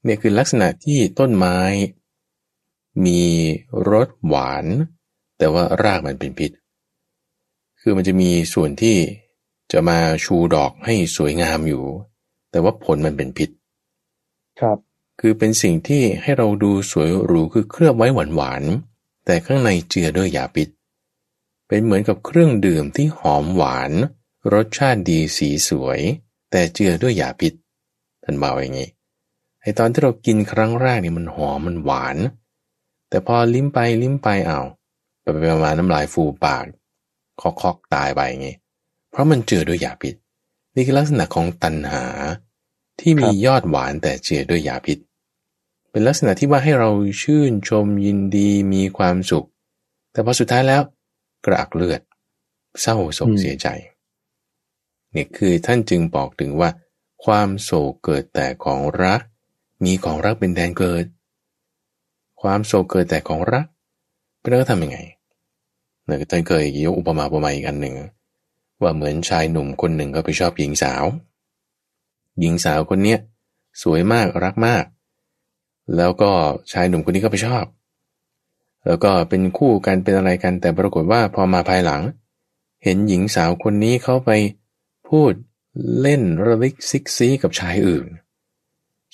[0.03, 1.57] เนี่ยคือลักษณะที่ต้นไม้
[3.05, 3.21] มี
[3.89, 4.65] รสหวาน
[5.37, 6.51] แต่ว่ารากมันเป็นพิษ
[7.79, 8.97] คือมันจะมีส่วนที่
[9.71, 11.83] จะมาชูดอกให้สวยงามอยู่
[12.51, 13.49] แต่ว่าผลมันเป็นพิษ
[14.59, 14.77] ครับ
[15.19, 20.69] คือเป็นสิ่งที่ให้เราดูสวยหรูคือเคลือบไว้หวานหวานๆแต่ข้างในเจือด้วยยาพิษ
[21.67, 23.91] เป็นเหมือนกับเครื่องดื่มที่หอมหวาน
[24.53, 25.99] รสชาติดีสีสวย
[26.51, 27.53] แต่เจือด้วยยาพิษ
[28.23, 28.89] ท่านบอกอย่างนี้
[29.61, 32.17] ไอตอนที่เรากินครั้งแรกนี่มันหอมมันหวาน
[33.09, 34.61] แต่พอลิ้มไปลิ้มไปเอา
[35.21, 36.63] ไปไปมาน้ำลายฟูปาก
[37.41, 38.55] คอกคอกๆตายไปอย่างนี้
[39.11, 40.15] เพราะมันเจือด้วยยาพิษ
[40.75, 42.05] นี่คือลักษณะของตัณหา
[42.99, 44.97] ที่มียอดหวานแต่เจือด้วยยาพิษ
[45.89, 49.47] ไปเป็นลักษณะที่ว่าให้เราชื่นชมยินดีมีความสุข
[50.11, 50.81] แต่พอสุดท้ายแล้ว
[51.45, 52.01] กระอักเลือด
[52.81, 53.67] เศร้าโศกเสียใจ
[55.11, 56.69] เนี่ยคือท่านจึงบอกถึงว่า
[57.25, 59.21] ความโศกเกิดแต่ของรัก
[59.83, 61.05] มีของรักเป็นแดนเกิด
[62.49, 63.65] ความโศกเกิดแต่ของรัก
[64.39, 64.99] เป็นแล้วทำยังไง
[66.05, 67.95] เนี่ยท่านเคยยกอุปมาอุปไมยอีกอันหนึ่ง
[68.81, 71.03] ว่าเหมือนชายหนุ่มคนหนึ่งก็ไปชอบหญิงสาว
[72.39, 73.19] หญิงสาวคนเนี้ย
[73.81, 74.83] สวยมากรักมาก
[75.95, 76.31] แล้วก็
[76.71, 77.65] ชายหนุ่มคนนี้ก็ไปชอบ
[78.85, 82.01] แล้วก็เป็นคู่กันเป็นอะไรกันแต่ปรากฏว่าพอมาภายหลัง
[82.83, 84.31] เห็นหญิงสาวคนนี้เขาไป
[85.09, 85.31] พูด
[86.01, 88.05] เล่นระลิกซิกซีกับชายอื่น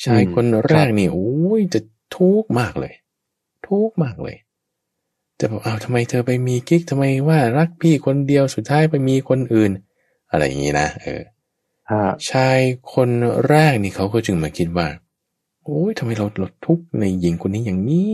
[0.03, 1.79] ชายคนแรกนี่โอ้ยจะ
[2.15, 2.93] ทุกข์มากเลย
[3.67, 4.38] ทุกข์มากเลย
[5.39, 9.72] จะบอกอ้าวทำไมเธอไปมีกิ๊กทำไมว่ารักพี่คนเดียวสุดท้ายไปมีคนอื่น
[10.32, 11.22] อะไรอย่างนี้นะเออ
[12.29, 12.60] ชาย
[12.93, 13.10] คน
[13.48, 14.88] แรกนี่เขาก็จึงมาคิดว่า
[15.63, 18.13] โอ้ยทำไมเราลดทุกข์ในหญิงคนนี้อย่างนี้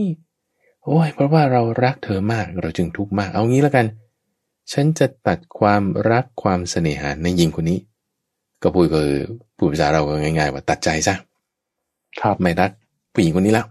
[0.84, 3.86] โอ้ยเพราะว่าเรารักเธอมากเราจึงทุกข์มาก เอางี้แล้วกัน
[4.72, 7.78] ฉันจะตัดความรักความเสน่หาในหญิงคนนี้
[8.62, 9.00] ก็พูดก็
[9.56, 11.14] พูดภาษาเราก็ง่าย ๆ ว่าตัดใจซะ
[12.20, 12.70] ครับไม่รัก
[13.12, 13.66] ผู้หญิงคนนี้แล้ว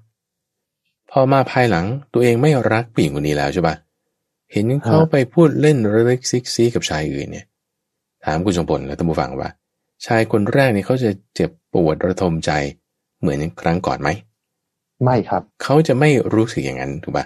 [1.11, 3.75] พอมาภายหลังตัวเองไม่รักผู้หญิงคนนี้แล้วใช่ปะ
[4.51, 7.45] เห็นเขาไปพูดเล่นเล็กซิกซีกับชายอื่นเนี่ย
[8.25, 9.49] ถามคุณสมพลและท่านผู้ฟังว่า
[10.05, 12.51] ชายคนแรกนี่เขาจะเจ็บปวดระทมใจ
[13.19, 14.09] เหมือนครั้งก่อนไหม
[15.03, 17.25] ไม่ครับ เขาจะไม่รู้สึกอย่างนั้นถูกปะ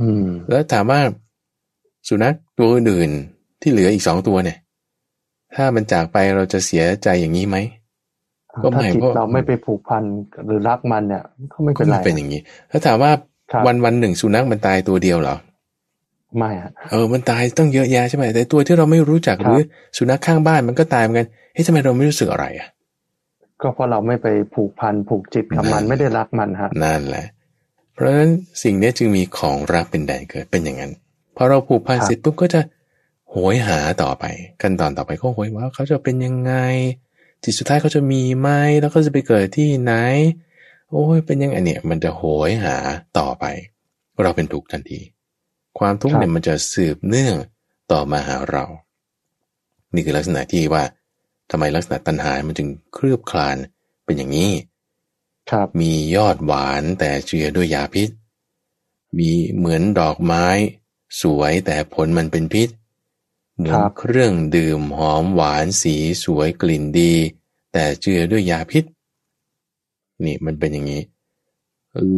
[0.00, 1.00] อืม แล้วถามว่า
[2.08, 3.10] สุนัขตัวอื่น
[3.60, 4.58] ที่เหลืออีกสองตัวเนี่ย
[5.54, 7.56] ถ้ามันจากไปเราจะเสียใจอย่างนี้ไหม
[8.64, 10.02] ก็ไม่เพราะเราไม่ไปผูกพัน
[10.46, 11.22] หรือรักมันเนี่ย
[11.52, 13.10] ก็ไม่เป็นไรเป็นอย่างนี้ ถ้าถามว่า
[13.66, 15.36] วันวันหนึ่งสุนัขมันตายตัวเดียวเหรอ
[16.38, 19.60] ไม่ฮะเออมันตายต้องเยอะแยะใช่ไหมแต่ตัวที่เราไม่รู้จักหรือ
[19.96, 22.68] สุนัขข้างบ้านมันก็ตายเหมือนกันเฮ้ยทำไมเราไม่รู้สึกอะไรอะ
[23.62, 27.26] ก็เพราะเราไม่ไปผูกพันผูกจิตกับมันไม่ได้รักมันฮะนั่นแหละ
[27.94, 28.30] เพราะฉะนั้น
[28.62, 30.92] สิ่งนี้จึงมีของรักเป็นแดนเกิดเป็นอย่างนั้น
[31.36, 32.60] พอเราผูกพันเสร็จปุ๊บก็จะ
[33.30, 34.24] โหยหาต่อไป
[34.62, 36.52] ขั้นตอนต่อไปก็โหยว่าเขาจะเป็นยังไง
[37.42, 38.48] จิตสุดท้ายเขาจะมีไหม
[38.80, 39.92] แล้วก็จะไปเกิดที่ไหน
[40.90, 42.76] โอ้ยเป็นยังไงเนี่ย มันจะโหยหา
[43.18, 43.44] ต่อไป
[44.22, 45.00] เราเป็นทุกข์ทันที
[45.78, 47.36] ความทุกข์เนี่ยมันจะสืบเนื่อง
[47.92, 48.64] ต่อมาหาเรา
[49.94, 50.84] นี่คือลักษณะที่ว่า
[51.50, 53.56] ทำไมลักษณะตัณหา มันจึงเคลือบคลาน
[54.04, 54.52] เป็นอย่างนี้
[55.50, 58.08] ครับมียอดหวานแต่เจือด้วยยาพิษ
[59.18, 60.46] มีเหมือนดอกไม้
[61.22, 62.68] สวยแต่ผลมันเป็นพิษ
[63.56, 67.12] เหมือนเครื่องดื่มหอมหวานสีสวยกลิ่นดี
[67.72, 68.84] แต่เจือด้วยยาพิษ
[70.24, 71.02] นี่มันเป็นอย่างนี้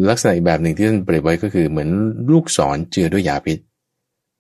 [0.08, 1.88] ลักษณะอีกแบบหนึ่งที่ท่านเปรียบไว้ก็คือเหมือน
[2.32, 3.58] ลูกศรเจือด้วยยาพิษ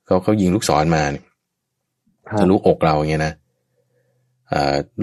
[0.06, 1.24] เขาเขายิงลูกศรมาเนี่ย
[2.38, 3.34] ทะลุอกเราอย่างเงี้ยนะ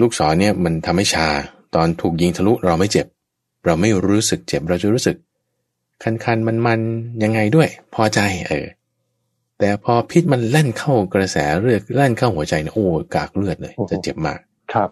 [0.00, 1.28] ลูกศรเนี่ยมันทำให้ชา
[1.74, 3.06] ตอนถูกยิงทะลุเราไม่เจ็บ
[3.64, 5.16] เราไม่รู้สึกเจ็บเราจะรู้สึก
[6.02, 6.80] คันคันมันมัน
[7.22, 8.66] ยังไงด้วย พอใจเออ
[9.58, 14.38] แต่พอพิษมันเล่นเข้ากระแสเลือดเล่นเข้าหัวใจเนี่ยโอ้กากเลือดเลย จะเจ็บมาก
[14.72, 14.88] ครับ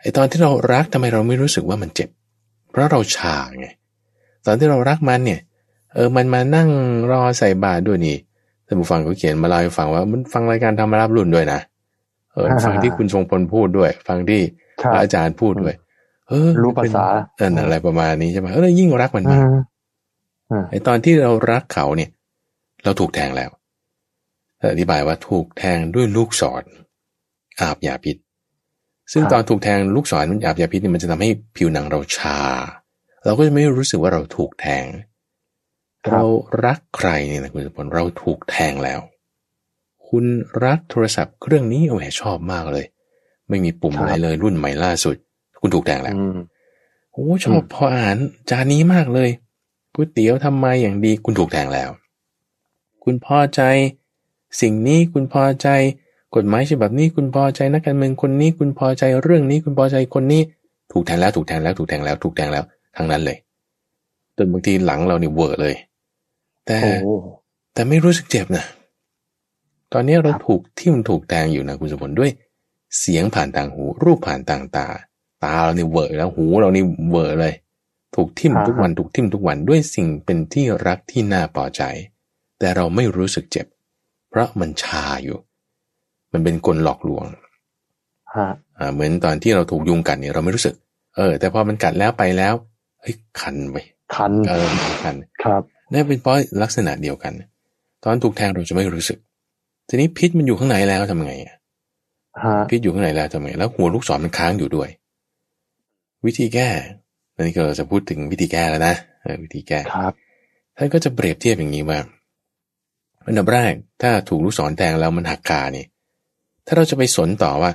[0.00, 2.08] ไอตอนที่เรารักทำไมเราไม่รู้สึกว่ามันเจ็บ
[2.70, 3.68] เพราะเราชาไง
[4.46, 5.40] ตอนที่เรารักมันเนี่ย
[5.94, 6.68] เออมันมานั่ง
[7.10, 8.16] รอใส่บาตรด้วยนี่
[8.66, 11.60] ท่านผู้ฟังก็เขียนมาเล่าให้ฟังว่ามันฟังรายการธรรมรับรุ่นด้วยนะ
[12.32, 14.40] เออฟังที่คุณทรงพลพูดด้วย ฟังที่
[15.02, 15.74] อาจารย์พูดด้วย
[16.28, 17.06] เออ รู้ภาษา
[17.64, 19.44] อะไรประมาณนี้ใช่ไหมเออยิ่งรักมันมาก
[20.70, 22.10] ไอตอนที่เรารักเขาเนี่ย
[22.84, 23.50] เราถูกแทงแล้ว
[24.72, 26.64] อธิบายว่าถูกแทงด้วยลูกศร
[27.60, 28.16] อาบยาพิษ
[29.12, 32.38] ซึ่งตอนถูกแทงลูกศรอาบยาพิษนี่มันจะทำให้ผิวหนังเราชา
[33.24, 34.84] เราก็จะไม่รู้สึกว่าเราถูกแทง
[36.10, 36.22] เรา
[36.64, 39.00] รักใครเนี่ยนะคุณสมพลเราถูกแทงแล้ว
[40.08, 40.24] คุณ
[40.64, 42.86] รักโทรศัพท์เครื่องนี้โอ้โหชอบมากเลย
[43.48, 45.16] ไม่มีปุ่มอะไรเลยรุ่นใหม่ล่าสุด
[45.60, 46.14] คุณถูกแต่งแล้ว
[47.12, 48.16] โอ้ชอบพออ่าน
[48.50, 49.30] จานนี้มากเลย
[49.94, 51.90] ก๋วยเตี๋ยวทำไมอย่างดีคุณถูกแต่งแล้ว
[53.04, 53.60] คุณพอใจ
[54.60, 55.68] สิ่งนี้คุณพอใจ
[56.34, 60.42] กฎหมายฉบับนี้คุณพอใจนักการเมืองคนนี้ คุณพอใจเรื่องนี้คุณพอใจคนนี้
[60.92, 62.64] ถูกแทงแล้วถูกแทงแล้วถูกแทงแล้วถูกแทงแล้ว
[62.96, 63.38] ทั้งนั้นเลย
[64.36, 65.74] จนบางทีหลังเราเนี่เวอร์เลย
[66.66, 66.78] แต่
[67.74, 68.64] แต่ไม่รู้สึกเจ็บนะ
[69.92, 72.30] ตอนนี้เราถูกที่มันถูกแทงอยู่นะคุณสมบัติด้วย
[72.98, 74.86] เสียงผ่านทางหู รูปผ่านทางตา
[75.44, 77.54] ตาเราเนี่เวอร์แล้วหูเรานี่เวอร์เลย
[78.14, 81.82] ถูกทิ่มทุกวันถูกทิ่มทุกวันด้วยสิ่งเป็นที่รักที่น่าพอใจ
[82.58, 83.66] แต่เราไม่รู้สึกเจ็บ
[84.34, 85.38] เพราะมันชาอยู่
[86.32, 87.24] มันเป็นกลหลอกลวง
[88.78, 90.74] อ่าเหมือนตอนที่เราถูกยุงกัดเนี่ยเราไม่รู้สึก
[91.16, 92.54] เออ แต่พอมันกัดแล้วไปแล้ว
[93.00, 93.76] เฮ้ยคันไป
[94.14, 94.68] คันเออ
[95.02, 97.32] คันครับนี่เป็นเพราะลักษณะเดียวกัน
[98.04, 99.18] ตอนถูกแทงเราจะไม่รู้สึก
[99.88, 101.56] ทีนี้พิษมันอยู่ข้างในแล้วทำไงอะ
[102.70, 104.88] พิษอยู่ข้างในแล้วทำไงแล้วหัวลูกศรมันค้างอยู่ด้วย
[106.26, 106.68] วิธีแก้
[107.34, 108.94] อันนี้ก็จะพูดถึงวิธีแก้แล้วนะ
[109.42, 110.12] วิธีแก้ครับ
[110.76, 111.98] ท่านก็จะเปรียบเทียบอย่างนี้ว่า
[113.26, 115.86] อันดับแรกถ้าถูกลูกศรแทงแล้วมันหักคาเนี่ย
[116.66, 117.70] ถ้าเราจะไปสนต่อว่า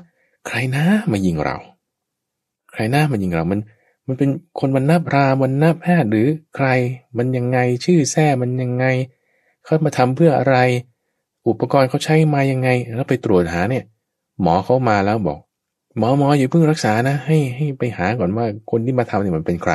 [0.47, 1.57] ใครนะมายิงเรา
[2.71, 3.59] ใครหน้ามายิงเรา มัน
[4.07, 6.67] มันเป็นคนวันน้าพราวันน้าแพทย์หรือใคร
[7.17, 8.85] มันยังไงชื่อแท้มันยังไง
[9.63, 10.57] เขามาทำเพื่ออะไร
[11.47, 13.83] อุปกรณ์เขาใช้มายังไง แล้วไปตรวจหาเนี่ย
[14.41, 15.39] หมอเขามาแล้วบอก
[15.97, 19.73] หมอหมออย่าเพิ่งรักษานะ ให้ให้ไปหาก่อนว่าคนที่มาทำเนี่ยมันเป็นใคร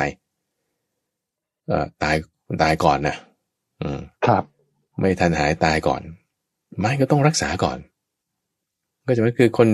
[1.67, 2.15] เอ่อตาย
[2.63, 3.15] ตายก่อนนะ
[3.81, 4.43] อืมครับ
[4.99, 6.01] ไม่ทันหายตายก่อน
[6.79, 7.77] ไม่ก็ต้องรักษาก่อน
[9.05, 9.67] ก็จะว่าคือคน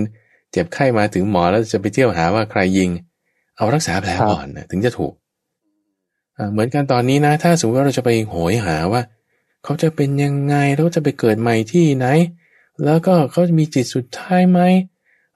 [0.52, 2.90] เจ็บไข้มาถึงหมอแล้วจะไปเที่ยวหาว่าใครยิง
[3.56, 5.12] เอารักษาแผลก่อนนะถึงจะถูก
[6.52, 9.02] เหมือนกันตอนนี้นะ ถ้าสมมติว่าเราจะไปโหยหาว่า
[9.64, 12.06] เขาจะเป็นยังไงแล้วจะไปเกิดใหม่ที่ไหน
[12.84, 14.60] แล้วก็เขาจะมีจิตสุดท้ายไหม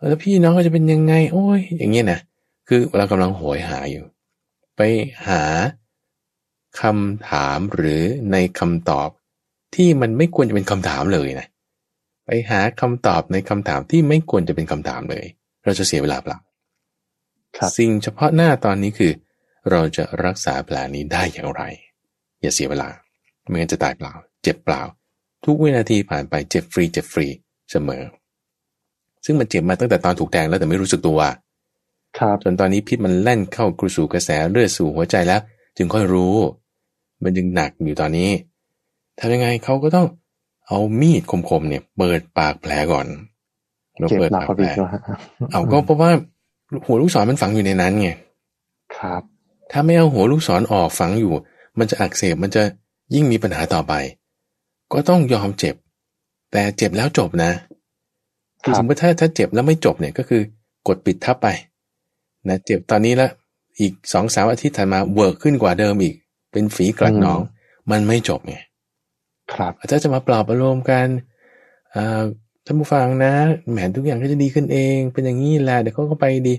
[0.07, 2.21] แล้วพี่น้องก็จะเป็นยังไง โอ้ย อย่างเงี้ยนะ
[2.69, 4.05] คือเรากำลังโหยหาอยู่
[4.77, 4.81] ไป
[5.29, 5.43] หา
[6.81, 9.09] คำถามหรือในคำตอบ
[9.75, 11.47] ที่มันไม่ควรจะเป็นคำถามเลยนะ
[12.27, 15.25] ไปหาคำตอบในคำถามที่ไม่ควรจะเป็นคำถามเลย
[15.65, 16.39] เราจะเสียเวลาเปล่า
[17.77, 19.13] สิ่งเฉพาะหน้าตอนนี้คือ
[19.71, 21.63] เราจะรักษาแผลนี้ได้อย่างไร
[22.41, 22.89] อย่าเสียเวลา
[23.49, 24.83] ไม่งั้นจะตายเปล่า เจ็บเปล่า
[25.45, 27.27] ทุกวินาทีผ่านไปเจ็บฟรีเจ็บฟรี
[27.71, 28.03] เสมอ
[29.25, 31.21] ซึ่งมันเจ็บมาตั้งแต่ตอนถูกแทงแล้วแต่ไม่รู้สึกตัว
[32.19, 35.41] ครับจนตอนนี้พิษมันแล่นเข้ากระสู่กระแสเลือดสู่หัวใจแล้ว
[35.77, 36.37] จึงค่อยรู้
[37.23, 38.31] มันยังหนักอยู่ตอนนี้
[39.19, 40.07] ทำยังไงเขาก็ต้อง
[40.67, 43.07] เอามีดคมๆเนี่ย เปิดปากแผลก่อน
[43.99, 44.71] เราเปิดปากแผล
[45.53, 46.11] เอาก็เพราะว่า
[46.87, 48.11] หัวลูกศรมันฝังอยู่ในนั้นไง
[48.99, 49.23] ครับ
[49.71, 51.33] ถ้าไม่เอาหัวลูกศรออกฝังอยู่
[51.79, 52.63] มันจะอักเสบมันจะ
[53.15, 53.93] ยิ่งมีปัญหาต่อไป
[54.93, 55.75] ก็ต้องยอมเจ็บ
[56.53, 57.51] แต่เจ็บแล้วจบนะ
[58.63, 60.43] คือสมมติถ้าถ้าเจ็บแล้วไม่จบเนี่ยก็คือ
[60.89, 61.49] กดปิดทับไป
[62.49, 63.29] นะเจ็บตอนนี้ละ
[63.81, 66.15] อีกสองสามอาทิตย์ถัดมาเวิร์กขึ้นกว่าเดิมอีก
[66.53, 67.41] เป็นฝีกลัดหนอง
[67.91, 68.57] มันไม่จบไง
[69.53, 71.07] ครับอาจารย์จะมาปลอบอารมณ์กัน
[72.65, 73.33] ท่านผู้ฟังนะ
[73.71, 76.55] แหมทุกอย่างก็จะดีขึ้นเอง เป็นอย่างนี้แหละเดี๋ยวเขาก็ไปดี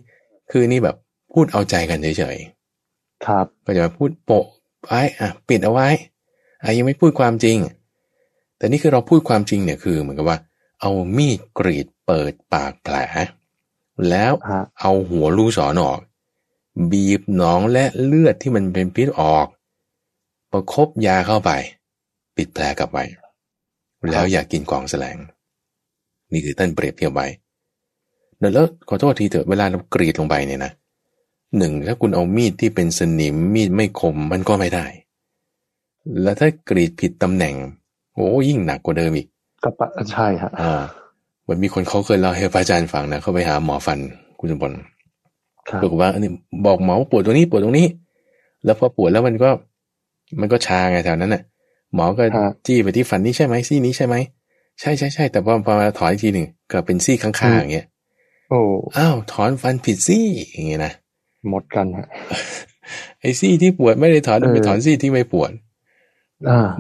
[0.52, 0.95] คือนี่แบบ
[1.34, 4.45] พูดเอาใจกันเฉยๆครับก็จะมาพูดโปะ
[4.84, 5.88] ไว้อะปิดเอาไว้
[6.63, 7.58] อะยังไม่พูดความจริง
[8.58, 10.38] แต่นี่คือเราพูดความจริงเนี่ยคือเหมือนกับว่า
[10.82, 12.95] เอามีดกรีดเปิดปากแผล
[14.10, 14.34] แล้ว
[14.80, 16.00] เอาหัวลูกศรออก
[16.91, 19.47] บีบหนองและเลือดที่มันเป็นพิษออก
[20.52, 21.52] ประครบยาเข้าไป
[22.38, 23.04] ปิดแผลกลับไว้
[24.12, 25.17] แล้วอย่ากกินกองแสลง
[26.32, 27.28] นี่คือท่านเปรียบเทียบไว้
[28.38, 30.71] เแล้วขอโทษทีเถอะเวลาเรากรีดลงไปเนี่ยนะ
[31.58, 34.86] หนึ่งถ้าคุณเอามีดที่เป็นสนิมมีดไม่คมมันก็ไม่ได้
[36.21, 37.56] แล้วถ้ากรีดผิดตำแหน่ง
[38.13, 39.28] โอ้ยิ่งหนักกว่าเดิมอีก
[39.63, 40.82] ก็ปะใช่ฮะอ่า
[41.41, 44.00] เหมือนมีคนเขาเคยเล่าให้พระอาจารย์ฟังนะเขาไปหาหมอฟัน
[44.39, 44.76] คุณสมบัติ
[45.84, 46.32] บอกว่าอันนี้
[46.65, 47.88] บอกหมอปวดตรงนี้ปวดตรงนี้
[48.65, 49.50] แล้วพอปวดแล้วมันก็
[50.39, 51.41] มันก็ชาไงแถวนั้นน่ะ
[51.93, 52.23] หมอก็
[52.65, 54.15] จี้ไปที่ฟันนี้ใช่ไหมซี่นี้ใช่ไหม
[54.80, 57.88] ใช่ใช่ใช่แต่พอพอมาถอนอีกทีหนึ่งก็เป็นซี่ข้างๆอย่างเงี้ย
[58.50, 58.60] โอ้
[58.97, 60.93] อ้าวถอนฟันผิดซี่อย่างเงี้ยนะ
[61.50, 62.08] หมดกันฮะ
[63.21, 65.52] ไอ้ซี่ที่ปวดไม่ได้ถอนไปถอนซี่ที่ไม่ปวด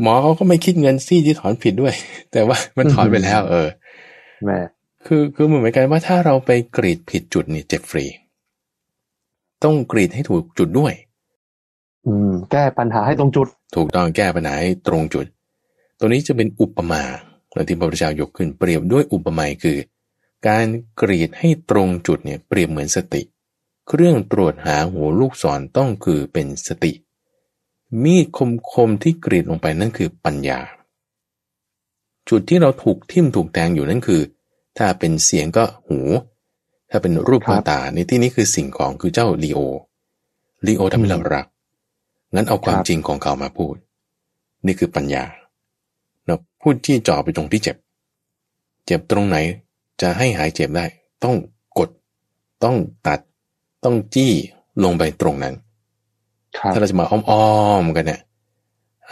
[0.01, 1.93] หมอเขาก็ไม่คิดเงินซี่ที่ถอนผิดด้วย
[2.31, 3.67] แต่ว่ามันถอนไปแล้ว เออ
[4.45, 4.59] แม่
[5.05, 8.05] คือคือเหมือนกันว่าถ้าเราไปกรีดผิดจุดนี่เจ็บฟรี
[9.63, 10.93] ต้องกรีดให้ถูกจุดด้วย
[12.07, 15.25] อืม แก้ปัญหาให้ตรงจุด ถูกต้องแก้ปัญหาให้ตรงจุด
[15.97, 17.03] ตัวนี้จะเป็นอุปมา
[17.67, 19.77] ที่พระพุทธเจ้ายกขึ้นเปรียบด้วยอุปมาคือ
[20.47, 20.65] การ
[21.01, 23.21] กรีดให้ตรงจุดเนี่ยเปรียบเหมือนสติ
[23.87, 26.93] เครื่องตรวจหาหัวลูกศรต้องคือเป็นสติ
[28.03, 30.59] มีดคมคมที่กรีดลงไปนั่นคือปัญญา
[32.29, 34.21] จุดที่เราถูกทิ่มถูกแทงอยู่นั่นคือ
[34.77, 35.99] ถ้าเป็นเสียงก็หู
[36.89, 39.59] ถ้าเป็นรูปตาในที่นี้คือสิ่งของคือเจ้าลีโอ
[40.67, 41.45] ลีโอทำให้เรารัก
[42.33, 43.75] งั้นเอาความจริงของเขามาพูด
[44.65, 45.23] นี่คือปัญญา
[46.25, 47.77] เราพูดที่จ่อไปตรงที่เจ็บ
[48.85, 49.37] เจ็บตรงไหน
[50.01, 50.85] จะให้หายเจ็บได้
[51.23, 51.35] ต้อง
[51.77, 51.89] กด
[52.63, 52.75] ต้อง
[53.07, 53.19] ตัด
[53.83, 54.31] ต้องจี้
[54.83, 55.55] ลงไปตรงนั้น
[56.73, 58.21] ถ้าเราจะมาอ้อมๆกันเนี่ย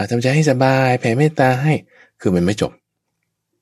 [0.10, 1.74] ทำใจให้สบายแผ่เมตตาให้
[2.22, 2.72] คือมันไม่จบ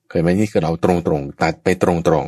[0.08, 1.90] เคยไหมนี่คือเราตรงๆตัดไปตร
[2.22, 2.26] ง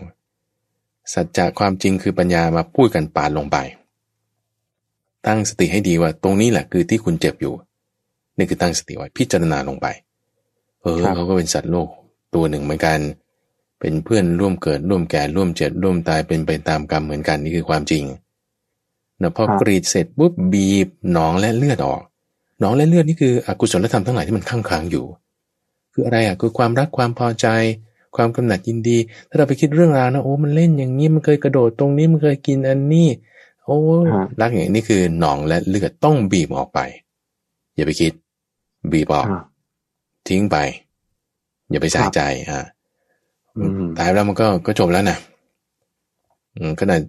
[0.54, 3.56] ๆสัจจะความจริงคือปัญญามาพูดกันปาดลงไป
[5.26, 7.54] ตั้งสติให้ดีว่า ตรงนี้แหละคือที่คุณเจ็บอยู่
[8.36, 9.86] นี่คือตั้งสติไว้พิจารณาลงไป
[10.82, 11.88] เออเขาก็เป็นสัตว์โลก
[12.34, 12.98] ตัวหนึ่งเหมือนกัน
[13.80, 18.04] เป็นเพื่อนร่วมเกิดร่วมแก่ร่วมเจ็บร่วมตายเป็นไปตามกรรมเหมือนกันนี่คือความจริง
[19.18, 22.00] เนะพอกรีดเสร็จปุ๊บบีบหนองและเลือดออก
[22.60, 25.04] หนองและเลือดนี่คืออกุศลธรรมทั้งหลายที่มันข้างค้างอยู่
[25.92, 27.46] คืออะไรอะคือความรักความพอใจ
[28.16, 33.08] ความกำหนัดยินดี ถ้าเราไปคิดเรื่องราวนะโอ้มันเล่นอย่างนี้มันเคยกระโดดตรงนี้มันเคยกินอันนี้
[33.66, 33.80] โอ้
[34.12, 36.80] ฮะรักอย่างนี้คือหนองและเลือดต้องบีบออกไป
[37.74, 38.12] อย่าไปคิด
[38.92, 39.42] บีบออกอ่า
[40.28, 40.56] ทิ้งไป
[41.70, 42.60] อย่าไปใส่ครับใจอ่า
[43.56, 45.18] อืมตายแล้วมันก็ก็จบแล้วนะ
[46.56, 47.00] อืมขนาด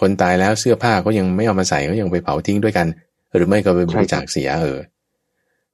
[0.00, 2.86] คนตายแล้วเสื้อผ้าก็ยังไม่เอามาใส่ก็ยังไปเผาทิ้งด้วยกัน
[3.34, 4.78] หรือไม่ก็ไปบริจาคเสียเออ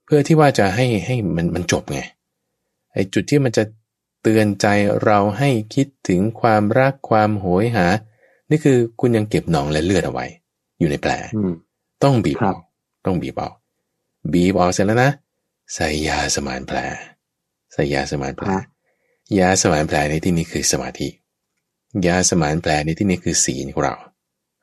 [0.05, 2.01] เพื่อที่ว่าจะให้ให้มันมันจบไง
[2.93, 3.65] ไอ้จุดที่มันจะ
[4.23, 4.67] เตือนใจ
[5.05, 7.87] เราให้คิดถึงความรักความโหยหา
[8.53, 10.27] นี่คือคุณยังเก็บหนองและเลือดเอาไว้
[10.79, 11.53] อยู่ในแผลอืม
[12.05, 12.59] ต้องบีบครัอบอก
[13.07, 13.55] ต้องบีบออก
[14.33, 15.11] บีบออกเสร็จแล้วนะ
[15.75, 16.79] ใส่ยาสมานแผล
[17.73, 18.63] ใส่ยาสมานแผลฮะ
[19.39, 21.09] ยาสมานแผลในที่นี้คือสมาธิ
[22.07, 23.95] ยาสมานแผลในที่นี้คือศีลของเรา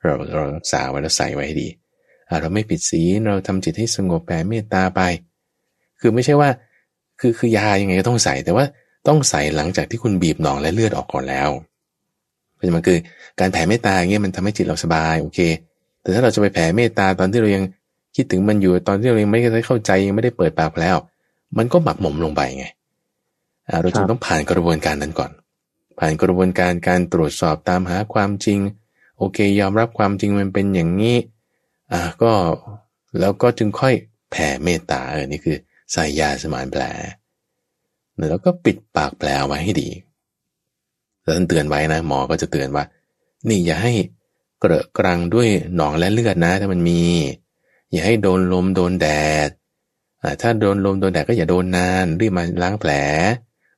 [0.02, 1.68] เราเรารักษาไว้แล้วใส่ไว้ให้ดี
[2.28, 5.00] อะเราไม่ผิดศีลเราทำจิตให้สงบแผ่เมตตาไป
[6.00, 6.50] คือไม่ใช่ว่า
[7.20, 8.64] คือคือยายังไงก็ต้องใส่ แต่ว่า
[9.08, 11.48] ต้องใส่หลังจากที่คุณบีบหนองและเลือดออกก่อนแล้ว
[12.60, 12.98] เพราะฉะนั้นมันคือ
[13.40, 15.38] การแผ่เมตตาอย่างเงี้ยมันทำให้จิตเราสบายโอเค
[16.02, 17.64] แต่ถ้าเราจะไปแผ่เมตตาตอนที่เรายัง
[18.16, 20.96] คิดถึงมันอยู่ตอนที่เรายังไม่ได้เข้าใจยังไม่ได้เปิดปากแล้ว
[21.58, 22.66] มันก็หมักหมมลงไปไง
[23.68, 25.30] อ่าเราจึงต้องผ่านกระบวนการนั้นก่อน
[25.98, 28.58] ผ่านกระบวนการการตรวจสอบตามหาความจริง
[29.18, 31.16] โอเค ยอมรับความจริงมันเป็นอย่างนี้
[31.92, 32.32] อ่าก็
[33.20, 33.94] แล้วก็จึงค่อย
[34.30, 35.56] แผ่เมตตาเออนี่คือ
[35.92, 36.82] ใส่ยาสมานแผล
[38.30, 39.88] แล้วก็ปิดปากแผลไว้ให้ดี
[41.22, 42.84] แล้วท่านเตือนไว้นะหมอก็จะเตือนว่า
[43.48, 43.92] นี่อย่าให้
[44.60, 47.02] เกระกรังด้วยหนองและเลือดนะ ถ้ามันมี
[47.92, 49.08] อย่าให้โดนลมโดนแด
[49.48, 49.50] ด
[50.22, 52.92] อ่าถ้าโดนลมโดนแดดก็อย่าโดนนานรีบมาล้างแผล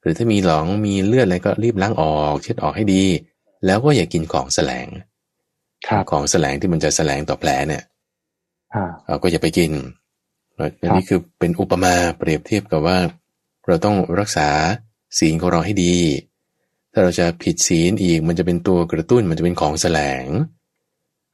[0.00, 3.04] หรือถ้ามีหลองมีเลือดอะไรก็รีบล้างออก เช็ดออกให้ดี
[3.66, 4.88] แล้วก็อย่ากินของแสลง
[5.88, 7.82] ครับของแสลงที่มันจะแสลงต่อแผลเนี่ย
[8.74, 9.72] อ่าเราก็อย่าไปกิน
[10.82, 12.98] อันนี้คือเป็นอุปมาเปรียบเทียบกับว่า
[13.66, 14.48] เราต้องรักษา
[15.18, 15.94] ศีลของเราให้ดี
[16.92, 20.26] ถ้าเราจะผิดศีลอีกมันจะเป็นตัวกระตุ้นมันจะเป็นของแสลง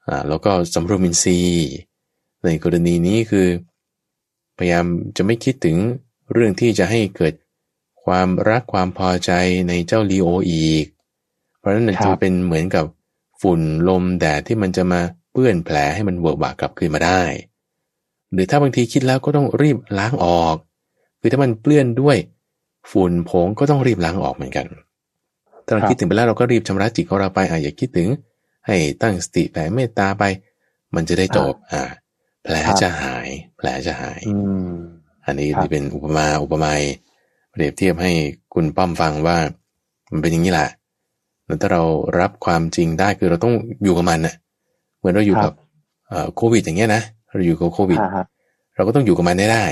[0.06, 1.68] อ่าแล้วก็สำรวมอินทรีย์
[2.44, 3.48] ในกรณีนี้คือ
[4.58, 5.76] พยายามจะไม่คิดถึง
[6.32, 7.34] เรื่องที่จะให้เกิด
[8.04, 9.30] ความรักความพอใจ
[9.68, 10.84] ในเจ้าลีโออีก
[11.58, 12.84] เพราะฉะนั้นจะเป็นเหมือนกับ
[13.42, 15.00] ฝุ่นลมแดดที่มันจะมา
[15.32, 17.22] เปื้อนแผลให้มันเวิร์กบากกลับคืนมาได้
[18.32, 20.56] หรือถ้าบางทีคิดแล้วก็ต้องรีบล้างออก
[21.20, 22.16] คือถ้ามันเปื้อนด้วย
[22.90, 24.66] ฝุ่นผงก็ต้องรีบล้างออกเหมือนกัน
[25.68, 28.08] ถ้าเราครับคิดถึงไปแล้วเราก็รีบชำระจิตของเราไปอะอย่าคิดถึง
[28.66, 30.24] ให้ตั้งสติแผ่เมตตาไป
[30.94, 31.82] มันจะได้จบ อ่า
[32.44, 34.34] แผลครับจะหาย แผลจะหายอื
[34.70, 34.74] ม
[35.26, 36.82] อันนี้ครับที่เป็นอุปมาอุปไมย
[37.50, 38.12] เปรียบเทียบให้
[38.54, 39.38] คุณป้อมฟังว่า
[40.12, 40.68] มันเป็นอย่างนี้แหละ
[41.46, 41.82] แล้วถ้าเรา
[42.20, 44.34] รับความจริงได้คือเราต้องอยู่กับมันน่ะ
[44.98, 45.54] เหมือนเราอยู่ครักับบ
[46.08, 48.24] เอ่อโควิด อย่างเงี้ยนะเราอยู่กับโควิดอ่าฮะ
[48.74, 49.64] เราก็ต้องอยู่กับมันได้ได้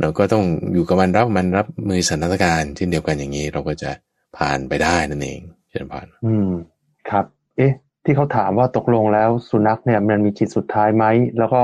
[0.00, 3.90] เราก็ต้องอยู่กับมันรับมันรับมือสถานการณ์เช่นเดียวกันอย่างนี้ เราก็จะ
[4.38, 6.50] ผ่านไปได้นั่นเองเช่นผ่านอืม
[7.10, 7.24] ครับ
[7.56, 7.72] เอ๊ะ
[8.04, 11.04] ที่เขาถามว่าตกลงแล้วสุนัขเนี่ยมันมีจิตสุดท้ายไหม
[11.38, 11.62] แล้วก็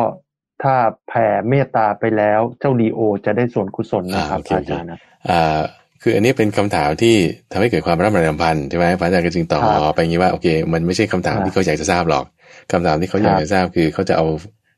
[0.62, 0.74] ถ้า
[1.09, 5.61] แผ่เมตตาไปแล้วเจ้าลีโอ จะได้ส่วนกุศลนะครับอ่าโอเคอาจารย์นะอ่า
[6.02, 7.14] คืออันนี้เป็นคำถามที่
[7.52, 12.24] ทำให้เกิดความรักมันพันใช่ไหมพระอาจารย์ก็จึงตอบครับไปอย่างนี้ว่าโอเค มันไม่ใช่คำถามครับที่เขาอยากจะทราบหรอก
[12.72, 14.26] คำถามที่เขาอยากครับจะทราบคือเขาจะเอา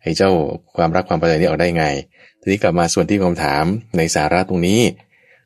[0.03, 0.31] ไอ้เจ้า
[0.77, 1.87] ความรักความพอใจนี้ออกได้ไง
[2.41, 3.65] ทีนี้กลับมาส่วนที่คำถาม
[3.97, 4.81] ในสาระตรงนี้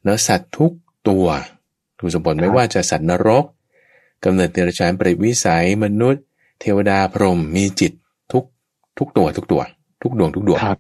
[0.03, 0.73] เนื้อสัตว์ทุก
[1.09, 1.56] ตัวทุ
[2.05, 3.45] กสมบูรณ์ไม่ว่าจะสัตว์นรก
[4.25, 6.25] กำเนิดเดรัจฉานเปรตวิสัยมนุษย์
[6.61, 7.93] เทวดาพรหมมีจิต
[8.33, 8.45] ทุก
[8.99, 9.63] ทุกตัวทุกตัว
[10.03, 10.79] ทุกดวงทุกดวงครับ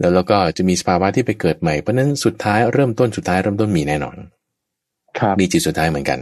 [0.00, 4.16] แล้วเราก็จะมีสภาวะที่ไปเกิดใหม่เพราะฉะนั้นสุดท้ายเริ่มต้นสุดท้ายเริ่มต้นมีแน่นอน
[5.18, 6.18] ครับมีจิตสุดท้ายเหมือนกัน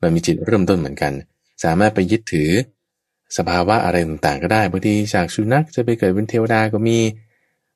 [0.00, 1.12] มันมีจิตเริ่มต้นเหมือนกัน
[1.64, 2.50] สามารถไปยึดถือ
[3.36, 6.98] สภาวะอะไรต่างๆ ก็ได้บางทีจากสุนัขจะไปเกิดเป็นเทวดาก็มี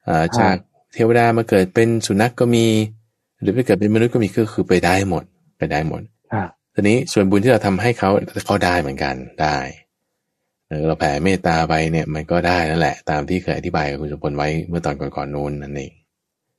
[0.08, 0.56] อ่าจาก
[0.94, 2.66] เทวดามาเกิดเป็นสุนัขก็มี
[3.40, 5.24] หรือไปเกิดเป็นมนุษย์ก็มีก็คือไปได้หมด
[5.58, 8.10] ไปได้หมดอ่าทีนี้ส่วนบุญที่เราทำให้เขา
[8.46, 9.56] เขาได้เหมือนกันได้
[10.68, 15.92] เออเราแผ่เมตตาไปเนี่ยมันก็ได้นั่นแหละ ตามที่เคยอธิบายกับคุณสมพลไว้เมื่อตอนก่อนๆนู้นนั่นเอง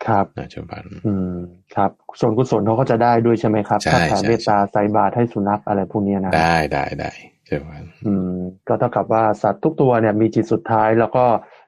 [0.08, 1.36] ครับนะชมพันอืม
[1.76, 7.12] ครับ ส่วนกุศลเขาก็จะได้ด้วยใช่ไหมครับใช่ถ้าแผ่ใช่เมตตาใส่บาตรให้สุนัขอะไรพวกเนี้ยนะได้ได้ได้
[7.48, 8.36] ชมพันอืม
[8.68, 11.26] ก็เท่ากับว่าสัตว์ทุกตัวเนี่ยมีจิตสุดท้ายแล้วก็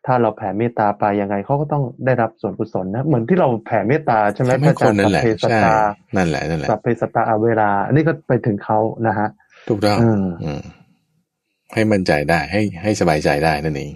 [0.08, 5.76] ถ้าเราแผ่เมตตาไปยังไงเขาก็ต้องได้รับส่วนกุศลนะเหมือนที่เราแผ่เมตตาใช่ไหมทำให้คนนั่นแหละสัพเพสัตใช่ตา
[6.18, 9.28] นั่นแหละนั่นแหละสัพเพสัตตาเวลา อันนี้ก็ไปถึงเขานะฮะ
[9.70, 10.62] ถูกต้องอืมอืม
[11.74, 13.92] ให้มั่นใจได้ให้ให้สบายใจได้นั่นเอง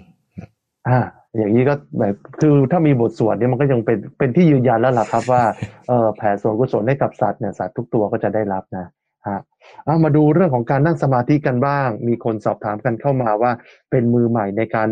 [0.88, 1.00] อ่า
[1.38, 5.42] อย่างนี้ก็แบบคือถ้ามีบทสวดเนี่ยมันก็ยังเป็นเป็นที่ยืนยันแล้วล่ะครับ ว่า
[5.88, 8.86] เออแผ่ส่วนกุศลให้กับสัตว์เนี่ยสัตว์ทุกตัวก็จะได้รับนะ
[9.28, 9.40] ฮะ
[9.84, 13.52] เอามาดูเรื่องของการนั่งสมาธิกันบ้าง มีคนสอบถามกันเข้ามาว่า
[13.90, 14.88] เป็นมือใหม่ในการ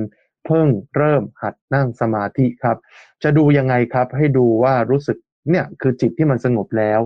[0.47, 2.77] เพิ่งเริ่มหัดนั่งสมาธิครับ
[3.23, 5.17] จะดูยังไงครับ ให้ดูว่ารู้สึก
[5.51, 7.01] เนี่ยคือจิตที่มันสงบแล้ว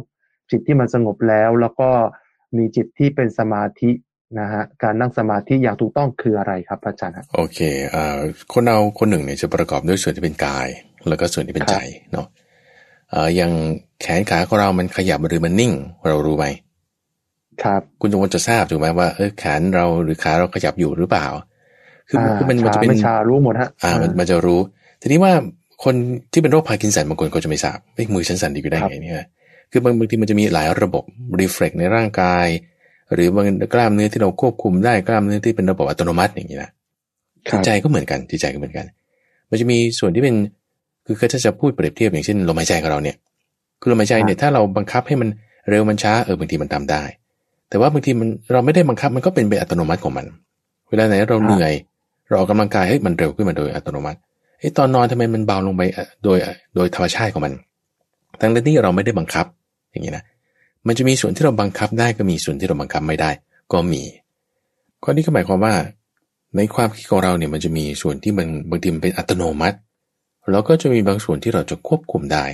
[0.50, 1.90] จิตที่มันสงบแล้วแล้วก็
[2.56, 3.90] มีจิตที่เป็นสมาธิ
[4.40, 7.58] นะฮะการนั่งสมาธิอย่างถูกต้องคืออะไรครับอาจารย์โอเค
[7.94, 8.16] อ่า
[8.52, 10.68] คนเราคนหนึ่งเนี่ยจะประกอบด้วยส่วนที่เป็นกาย
[11.08, 11.76] แล้วก็ส่วนที่เป็นใจ
[12.12, 12.26] เนาะ
[13.12, 13.52] อ่าอย่าง
[14.00, 15.72] แขนขาของเรามันขยับหรือมันนิ่ง
[16.08, 16.46] เรารู้ไหม
[17.62, 21.26] ครับ คุณจงจะทราบถูกไหมว่าเออแขนเราหรือขาเราขยับอยู่หรือเปล่า
[22.08, 24.60] คือคือมันมันจะเป็นชารู้หมดฮะอ่ามันมันจะรู้
[25.02, 25.32] ทีนี้ว่า
[25.84, 25.94] คน
[26.32, 29.26] ที่เป็นโรคพาร์กินสันบางคนก็จะไม่ทราบเอ้มือฉันสั่นดีอยู่ได้ไงเนี่ย
[29.70, 31.02] คือบางบางทีมันจะมีหลายระบบ
[31.40, 32.46] reflex ในร่างกาย
[33.14, 36.70] หรือบางกล้ามเนื้อที่เราควบคุมได้กล้ามเนื้อที่เป็นระบบอัตโนมัติอย่างนี้นะ
[37.50, 38.86] จิตใจก็เหมือนกันจิตใจก็เหมือนกัน
[39.50, 40.34] มันจะมีส่วนที่เป็น
[41.06, 43.16] คือถ้าจะพูดเปรียบเทียบอย่างเช่นลมหายใจของเราเนี่ย
[43.80, 45.28] คือลมหายใจเนี่ยถ้าเราบังคับให้มัน
[45.68, 47.02] เร็วมันช้าเออบางทีมันทำได้
[47.68, 50.26] แต่ว่าบางทีมันเราไม่ได้บังคับมันก็เป็นไปอัตโนมัติของมัน
[50.88, 51.72] เวลาไหนเราเหนื่อย
[52.28, 54.18] เราออกกำลังกายเฮ้มันเร็วขึ้นมาโดยอัตโนมัติ
[54.60, 55.82] ไอ้ตอนนอนทำไมมันเบาลงไป
[56.24, 56.38] โดย
[56.74, 57.52] โดยธรรมชาติของมัน
[58.40, 59.46] ทั้งที่เราไม่ได้บังคับ
[59.90, 60.24] อย่างนี้นะ
[60.86, 63.30] มันจะมีส่วนที่เราบังคับได้ก็มีส่วนที่เราบังคับไม่ได้
[63.72, 64.02] ก็มี
[65.02, 65.74] ข้อนี้ก็หมายความว่า
[66.56, 69.76] ในความคิดของเราเนี่ยมันจะมีส่วนที่มันบางทีมันเป็นอัตโนมัติ
[70.52, 72.44] แล้วก็จะมีบางส่วนที่เราจะควบคุมได้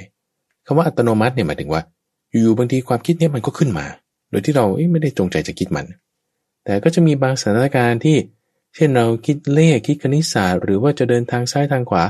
[0.66, 1.82] คำว่าอัตโนมัติเนี่ยหมายถึงว่า
[2.30, 3.86] อยู่ๆบางทีความคิดเนี่ยมันก็ขึ้นมา
[4.30, 5.86] โดยที่เราไม่ได้จงใจจะคิดมัน
[6.64, 8.16] แต่ก็จะมีบางสถานการณ์ที่
[8.74, 12.04] เช่นเราคิดเลขคิดคณิตศาสตร์หรือว่าจะเดินทางซ้ายทางขวา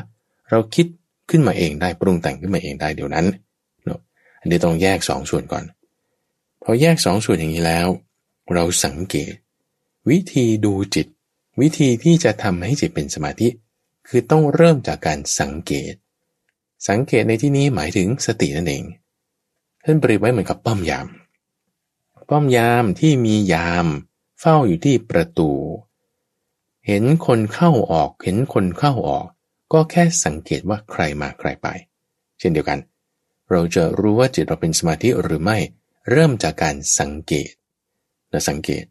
[0.50, 0.86] เราคิด
[1.30, 3.26] ขึ้นมาเองได้ปรุงแต่งขึ้นมาเองได้เดี๋ยวนั้น
[4.40, 5.64] อันนี้ต้องแยกสองส่วนก่อน
[6.62, 7.86] พอแยกสองส่วนอย่างนี้แล้ว
[8.54, 9.34] เราสังเกต
[10.10, 11.06] วิธีดูจิต
[11.60, 13.48] วิธีที่จะทำให้จิตเป็นสมาธิ
[14.08, 15.94] คือต้องเริ่มจากการสังเกต
[16.88, 18.84] สังเกตในที่นี้หมายถึงสตินั่นเอง
[19.84, 21.06] ท่านเปรียบไว้เหมือนกับป้อมยาม
[22.30, 23.86] ป้อมยามที่มียาม
[24.40, 25.50] เฝ้าอยู่ที่ประตู
[26.86, 29.26] เห็นคนเข้าออกเห็นคนเข้าออก
[29.72, 31.68] ก็แค่สังเกตว่าใครมาใครไป
[32.38, 32.78] เช่นเดียวกัน
[33.50, 35.58] เราจะรู้ว่าจิตเราเป็นสมาธิหรือไม่
[36.10, 37.50] เริ่มจากการสังเกต
[38.30, 38.84] เราสังเกต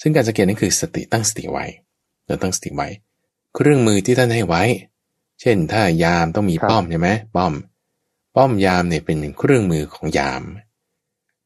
[0.00, 1.64] ซึ่งการสังเกตนั้นคือสติตั้งสติไว้
[2.26, 2.88] เราตั้งสติไว้
[3.54, 4.62] เครื่องมือที่ท่านให้ไว้
[5.40, 7.52] เช่น ถ้ายามต้องมีป้อมใช่ไหมป้อม
[8.36, 10.42] ป้อมยามเนี่ยเป็นเครื่องมือของยาม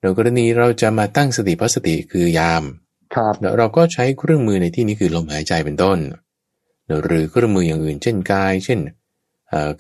[0.00, 2.62] โดยกรณีเราจะมาตั้งสติเพราะสติคือยาม
[3.14, 5.98] ครับแล้วเราก็ใช้เครื่องมือในที่นี้คือลมหายใจเป็นต้น
[7.04, 8.80] หรือเครื่องมืออย่างอื่น เช่นกาย เช่น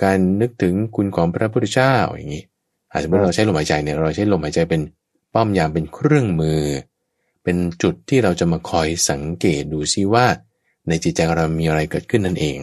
[0.02, 2.44] การนึกถึงคุณของพระพุทธเจ้าอย่างนี้
[2.92, 4.80] อาจจะเมื่อเราใช้ลมหายใจเนี่ยเราใช้ลมหายใจเป็น
[5.34, 6.60] ป้อมยามเป็นเครื่องมือ
[7.44, 10.26] เป็นจุดที่เราจะมาคอยสังเกตดูซิว่า
[10.88, 12.58] ในจิตใจเรามีอะไรเกิดขึ้นนั่นเอง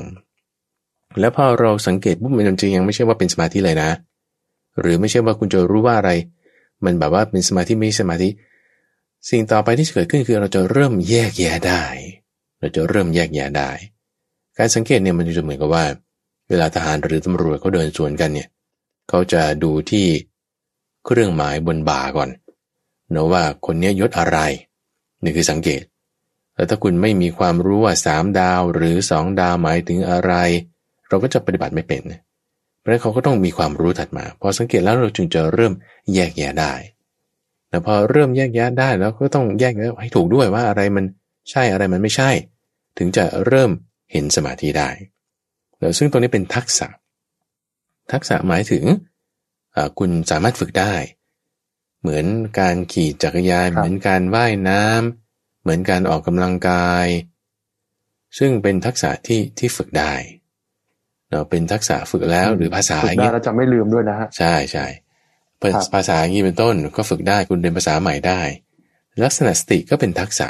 [1.19, 3.89] แล้วพอเราสังเกตปุ๊บมันจริงยังไม่ใช่ว่าเป็นสมาธิเลยนะ
[4.79, 6.11] หรือไม่ใช่ว่าคุณจะรู้ว่าอะไร
[6.85, 8.29] มันแบบว่าเป็นสมาธิไม่สมาธิ
[9.29, 11.83] สิ่งต่อไปที่จะเกิดขึ้นคือเราจะเริ่มแยกแยะได้
[12.59, 13.69] เราจะเริ่มแยกแยะได้
[14.57, 15.85] การสังเกตเนี่ยมันจะเหมือนกับว่า
[16.49, 18.49] เวลาทหารหรือตำรวจเขาเดินสวนกันเนี่ย
[19.09, 20.07] เขาจะดูที่
[21.05, 22.29] เครื่องหมายบนบ่าก่อน
[23.11, 24.37] เนะว่าคนนี้ยศอะไร
[25.23, 25.81] นี่คือสังเกต
[26.55, 30.33] แล้วถ้าคุณไม่มีความรู้ว่าสามดาวหรือสองดาวหมายถึงอะไร
[31.07, 32.01] เราก็จะปฏิบัติไม่เป็น
[32.79, 35.73] เพราะเขาก็ต้องมีความรู้ถัดมา พอสังเกตแล้วเราจึงจะเริ่ม
[36.13, 36.73] แยกแยะได้
[37.75, 41.05] แต่พอเริ่มแยกแยะได้แล้วก็ต้องแยกแยะให้ถูกด้วยว่าอะไรมัน
[41.51, 42.29] ใช่อะไรมันไม่ใช่
[42.97, 43.71] ถึงจะเริ่ม
[44.11, 44.89] เห็นสมาธิได้
[45.79, 46.87] แล้วซึ่งตรงนี้เป็นทักษะ
[48.11, 48.83] ทักษะหมายถึง
[49.99, 50.93] คุณสามารถฝึกได้
[52.01, 52.25] เหมือน
[52.59, 57.05] การขี่จักรยาน เหมือนการว่ายน้ำเหมือนการออกกำลังกาย
[58.37, 60.13] ซึ่งเป็นทักษะที่ที่ฝึกได้
[61.31, 64.87] เราเป็นทักษะฝึกแล้วหรือภาษาอย่างเงี้ยเราจะไม่ลืมด้วยนะฮะใช่ใช่
[65.93, 68.41] ภาษาอย่างนี้เป็นต้นก็ฝึกได้คุณเรียนภาษาใหม่ได้
[69.23, 70.47] ลักษณะสติก็เป็นทักษะ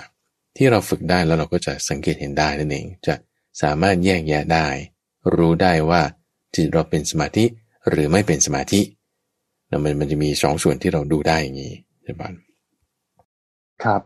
[0.57, 3.15] ที่เราฝึกได้แล้วเราก็จะสังเกตเห็นได้นั่นเองจะ
[3.61, 4.67] สามารถแยกแยะได้
[5.35, 6.01] รู้ได้ว่า
[6.55, 7.45] จิตเราเป็นสมาธิ
[7.89, 8.81] หรือไม่เป็นสมาธิ
[9.69, 12.23] นะมันมันจะมีสองส่วนที่เราดูได้อย่างนี้ใช่ไหม
[13.83, 14.01] ครับ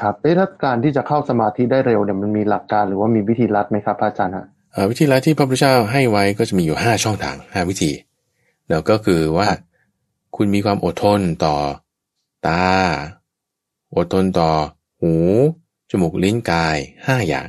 [0.00, 4.46] ครับเอ๊ะถ้าการที่จะเข้าสมาธิได้เร็วเนี่ยมันมีหลักการหรือว่ามีวิธีลัดไหมครับอาจารย์ฮะ
[4.90, 7.92] วิธีลัดที่พระพุทธเจ้าให้ไว้ก็จะมีอยู่ห้าช่องทางห้าวิธี
[8.70, 9.48] แล้วก็คือว่า
[10.36, 11.56] คุณมีความอดทนต่อ
[12.46, 12.64] ตา
[13.96, 14.50] อดทนต่อ
[15.00, 15.14] หู
[15.90, 17.46] จมูกลิ้นกายห้าอย่าง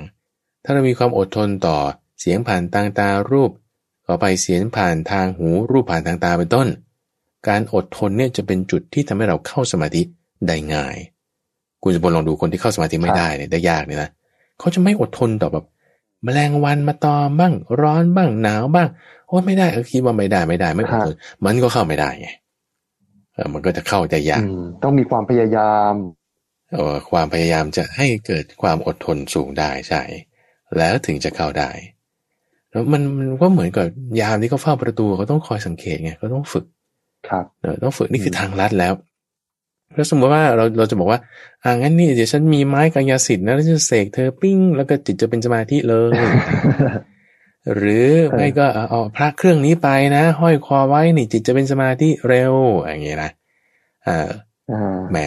[0.63, 1.78] ถ้าเรามีความอดทนต่อ
[2.19, 3.52] เสียงผ่านตางตารูป
[4.08, 6.67] ต่อไปเสียงผ่านทางหูรูปผ่านทางตาเป็นต้น
[7.48, 10.02] การอดทนเนี่ยจะเป็นจุดที่ทำให้เราเข้าสมาธิ
[10.48, 10.96] ได้ง่าย
[11.83, 14.10] คุณจะบนลองดูคนที่เข้าสมาธิไม่ได้เนี่ยได้ยากเนี่ยนะ
[14.60, 15.65] เขาจะไม่อดทนต่อแบบ
[16.23, 18.88] แมลงวันมาตอมบ้าง ร้อนบ้างหนาวบ้าง
[19.27, 21.15] โอ้ไม่ได้เออคิดว่าไม่ได้ไม่ได้ไม่อดทน
[21.46, 22.44] มันก็เข้าไม่ได้ไงเออ
[23.54, 24.44] มันก็จะเข้าได้ยาก
[24.83, 25.94] ต้องมีความพยายาม
[26.73, 30.02] เออความพยายามจะให้เกิดความอดทนสูงได้ใช่
[30.77, 31.69] แล้วถึงจะเข้าได้
[32.71, 33.88] แล้วมันมันก็เหมือนกับ
[34.21, 36.65] ยามที่เขาเฝ้าประตูเขาต้องคอยสังเกตไงเขาต้องฝึก
[37.29, 38.94] ครับเออต้องฝึกนี่คือทางลัดแล้ว
[39.96, 41.19] ถ้าสมมติว่าเราเราจะบอกว่า
[41.63, 46.12] อ่างั้นนี่เดี๋ยวฉันมีไม้กายสิทธิ์นะแล้วจะเสกเธอปิ้ง แล้วก็จิตจะเป็นสมาธิเลย
[47.73, 53.31] หรือไม่ก็เอาพระเครื่องนี้ไปนะ ห้อยคอไว้นี่จิตจะเป็นสมาธิเร็วอย่างเงี้ยนะ
[54.07, 54.29] อ่า
[55.11, 55.17] แหม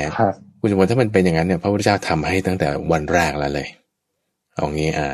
[0.61, 3.68] คุณสมบัติถ้ามันเป็นอย่างนั้นเนี่ยพระพุทธเจ้าทำให้ตั้งแต่วันแรกแล้วเลย
[4.55, 5.09] เอางี้อ่า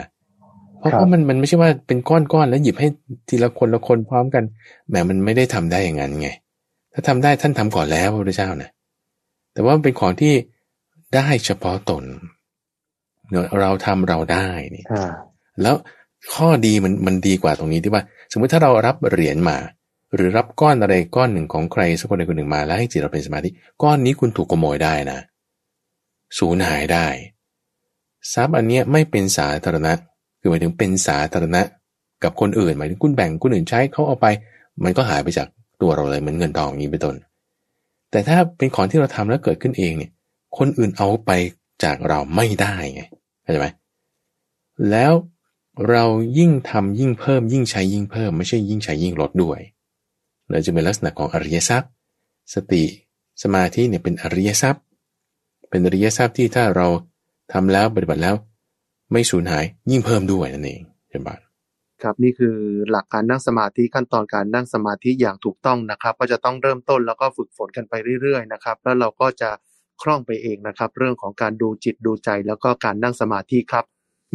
[0.78, 2.88] เพราะว่ามันมันไม่ใช่ว่าเป็นก้อนๆแล้วหยิบให้
[3.28, 4.44] ทีละคนละคนพร้อมกัน
[4.88, 6.28] แหมมันไม่ได้ทำได้อย่างนั้นไง
[6.92, 8.70] ถ้าทำได้ท่านทำก่อนแล้วพระพุทธเจ้านะ
[9.52, 10.32] แต่ว่าเป็นของที่
[11.14, 12.04] ได้เฉพาะตน
[13.60, 14.84] เราทำเราได้นี่
[15.62, 15.74] แล้ว
[16.32, 18.02] ข้อดีมันมันดีกว่าตรงนี้ที่ว่า
[18.32, 19.56] สมมุติถ้าเรารับเหรียญมา
[20.14, 23.48] หรือรับก้อนอะไรก้อนหนึ่งของใครสักคนใดคนหนึ่งมาแล้วให้จิตเราเป็นสมาธิ
[23.82, 25.18] ก้อนนี้คุณถูกขโมยได้นะ
[26.38, 27.06] สูญหายได้
[28.32, 29.92] ทรัพย์อันนี้ไม่เป็นสาธารณะ
[30.40, 31.62] คือหมายถึงเป็นสาธารณะ
[32.24, 34.26] กับคนอื่นหมายถึงคุณแบ่งคนอื่นใช้เขาเอาไป
[34.84, 35.48] มันก็หายไปจาก
[35.82, 37.16] ตัวเราเลยเหมือนเงินทองนี้เป็นต้น
[38.10, 40.10] แต่ถ้าเป็นของที่เราทำแล้วเกิดขึ้นเองเนี่ย
[40.58, 41.30] คนอื่นเอาไป
[41.84, 43.02] จากเราไม่ได้ไง
[43.42, 43.68] เข้าใจไหม
[44.90, 45.12] แล้ว
[45.90, 46.04] เรา
[46.38, 49.60] ยิ่งทำยิ่งเพิ่ม ยิ่งใช้ยิ่งเพิ่ม ไม่ใช่ยิ่งใช้ยิ่งลดด้วย
[50.48, 51.90] เลยจะเป็นลักษณะของอริยทรัพย์
[52.54, 52.84] สติ
[53.42, 54.82] สมาธิเนี่ยเป็นอริยทรัพย์
[55.70, 56.88] เป็นอริยทรัพย์ที่ถ้าเรา
[57.52, 58.34] ทำแล้วปฏิบัติแล้ว
[59.12, 61.40] ไม่สูญหายยิ่งเพิ่มด้วยนั่นเองเช่นบาน
[62.02, 62.56] ครับนี่คือ
[62.90, 69.50] หลักการนั่งสมาธิขั้นตอนการนั่งสมาธิอย่างถูกต้องนะครับ ก็จะต้องเริ่มต้นแล้วก็ฝึกฝนกันไปเรื่อยๆนะครับ แล้วเราก็จะ
[70.02, 73.84] คล่องไปเองนะครับ เรื่องของการดูจิตดูใจแล้วก็การนั่งสมาธิครับ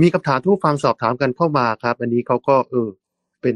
[0.02, 2.90] มีคำถามทุกฟังสอบถามกันเข้ามาครับ อันนี้เขาก็เออ
[3.42, 3.56] เป็น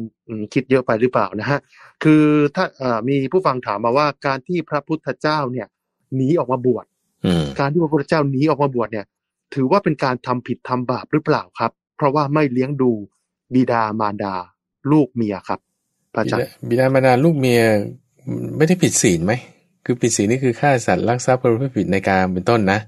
[0.53, 1.59] คิดเยอะไปหรือเปล่านะฮะ
[2.03, 2.23] คือ
[2.55, 2.65] ถ้า
[3.07, 5.67] มีผู้ฟังถามมาว่าการที่พระพุทธเจ้าเนี่ย
[6.15, 6.85] หนีออกมาบวช
[7.59, 9.05] การที่พระพุทธเจ้าหนีออกมาบวชเนี่ย
[9.55, 12.91] ถือว่าเป็นการทำผิดทำบาปหรือเปล่าครับ เพราะว่าไม่เลี้ยงดู
[13.53, 14.33] บิดามารดา
[14.91, 15.59] ลูกเมียครับ
[16.13, 17.61] พระอาจารย์บิดามารดาลูกเมีย
[18.57, 19.33] ไม่ได้ผิดศีลไหม
[19.85, 22.79] คือผิดศีลนี่คือฆ่าสัตว์ลักทรัพย์ประพฤติผิดในการเป็นต้นนะ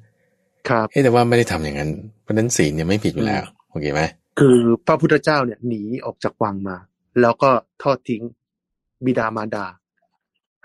[0.70, 1.89] ครับแต่ว่าไม่ได้ทำอย่างนั้น
[2.24, 4.01] เพราะนั้นศีลเนี่ยไม่ผิดอยู่แล้วโอเคไหม
[4.39, 4.57] คือ
[4.88, 6.78] พระพุทธเจ้าเนี่ยหนีออกจากวังมา
[7.22, 7.49] แล้วก็
[7.84, 8.24] ทอดทิ้ง
[9.05, 9.66] บิดามารดา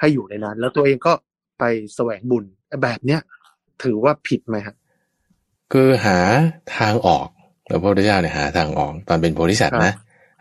[0.00, 1.12] ให้อยู่ในนั้น แล้วตัวเองก็
[1.58, 2.44] ไปแสวงบุญ
[2.82, 3.20] แบบเนี้ย
[3.82, 4.76] ถือว่าผิดไหมครับ
[5.72, 6.18] คือหา
[6.78, 7.28] ทางออก
[7.68, 9.92] พระพุทธเจ้าเนี่ยหาทางออก ตอนเป็นโพธิสัตว์นะ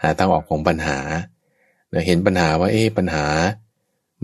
[0.04, 0.98] หาทางออกของปัญหา
[2.08, 3.26] เห็นปัญหาว่าเอ๊ะปัญหา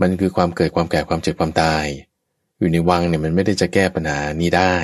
[0.00, 1.84] มันคือความเกิดความแก่ความเจ็บความตาย
[2.58, 4.74] อยู่ในวังเนี่ยมันไม่ได้จะแก้ปัญหานี้ได้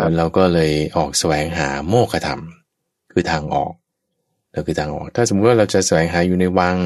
[0.00, 2.40] แล้วเราก็เลยออกแสวงหาโมฆะธรรม
[3.12, 3.72] คือทางออก
[4.52, 6.76] แล้วคือทางออก ถ้าสมมติว่าเราจะแสวงหาอยู่ในวัง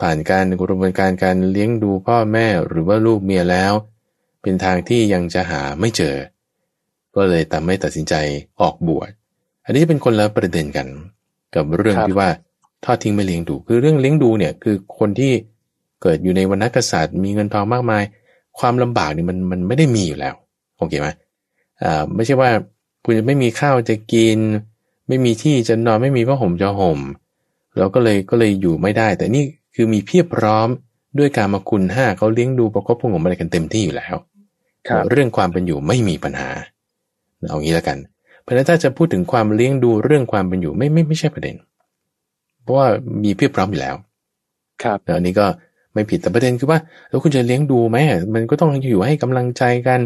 [0.00, 3.72] ผ่านการกระบวนการการเลี้ยงดูพ่อแม่หรือว่าลูกเมียแล้ว
[4.42, 6.16] เป็นทางที่ยังจะหาไม่เจอ
[7.14, 8.14] ก็เลยทำให้ตัดสินใจ
[8.60, 9.10] ออกบวช
[9.64, 10.88] อันนี้เป็นคนละประเด็นกัน
[11.54, 12.28] กับเรื่องที่ว่า
[12.84, 15.32] ทอดทิ้งไม่เลี้ยงดู คือเรื่องเลี้ยงดูเนี่ยคือคนที่
[16.02, 18.02] เกิดอยู่ในวรรณกษัตริย์ มีเงินทองมากมาย
[18.58, 20.34] ความลำบากเนี่ยมันมันไม่ได้มีอยู่แล้ว
[20.78, 21.14] โอเคไหมอ่า
[22.14, 22.50] ไม่ใช่ว่า
[23.04, 24.38] คุณจะไม่มีข้าวจะกิน
[25.08, 27.00] ไม่มีที่จะนอนไม่มีผ้าห่มจะห่ม
[27.78, 30.68] เราก็เลยก็เลยอยู่ไม่ได้ แต่นี่คือมีเพียบพร้อม
[31.18, 34.16] ด้วยการมาคุณห้าเขาเลี้ยงดูประกอบพงผมอะไรกันเต็มที่อยู่แล้ว
[35.10, 36.50] เรื่องความเป็นอยู่ไม่มีปัญหา
[37.48, 37.98] เอางี้แล้วกัน
[38.42, 41.56] เพราะนั้นถ้าจะพูดถึงความเลี้ยงดูเรื่องความเป็นอยู่ไม่ไม่ไม่ใช่ประเด็น
[42.62, 42.86] เพราะว่า
[43.24, 43.94] มีเพียบพร้อมอยู่แล้ว
[44.82, 45.46] ครับอันนี้ก็
[45.98, 46.78] ไม่ผิดแต่ประเด็นคือว่า
[47.08, 47.96] แล้วคุณจะเลี้ยงดูไหม
[48.34, 50.00] มันก็ต้องอยู่ให้กำลังใจกัน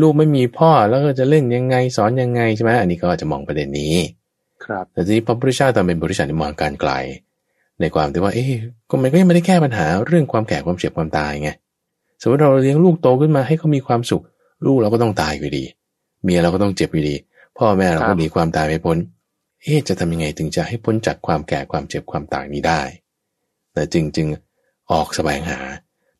[0.00, 3.94] ลูกไม่มีพ่อแล้วก็จะเล่นยังไงสอนยังไงใช่ไหมอันนี้ก็จะมองประเด็นนี้
[4.64, 6.92] ครับแต่ทีนี้พระพุทธเจ้าตอนเป็นบริษัทมองการไกล
[7.80, 8.52] ในความที่ว่า เอ๊ะ
[8.88, 11.50] ก็มันก็ยังไม่ได้แก้ปัญหาเรื่องความแก่ความเจ็บความตายไง
[12.22, 14.22] สมมติเราเลี้ยงลูกโตขึ้นมาให้เขามีความสุข
[14.66, 15.64] ลูกเราก็ต้องตายอยู่ดี
[16.22, 17.16] เมียเราก็ต้องเจ็บอยู่ดี
[17.58, 18.98] พ่อแม่เราก็หนีความตายไม่พ้น
[19.62, 22.82] เอ๊จะทำยังไงถึงจะให้พ้นจากความแก่ความเจ็บความตายนี้ได้
[23.72, 24.26] แต่จึงจึง
[24.92, 25.58] ออกแสวงหา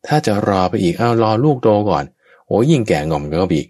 [0.07, 2.03] ถ้าจะรอไปอีกอ้าวรอลูกโตก่อน
[2.47, 3.67] โอ้ยิ่งแก่งอมก็อีก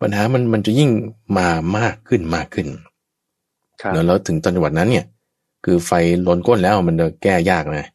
[0.00, 0.90] ปัญหามันมันจะยิ่ง
[1.36, 1.48] มา
[1.78, 2.68] มากขึ้นมากขึ้น
[4.06, 5.06] แล้วถึงตอนจังหวัดนั้นเนี่ย
[5.64, 5.90] คือไฟ
[6.26, 7.86] ล้นก้นแล้วมันจะแก้ยากนะ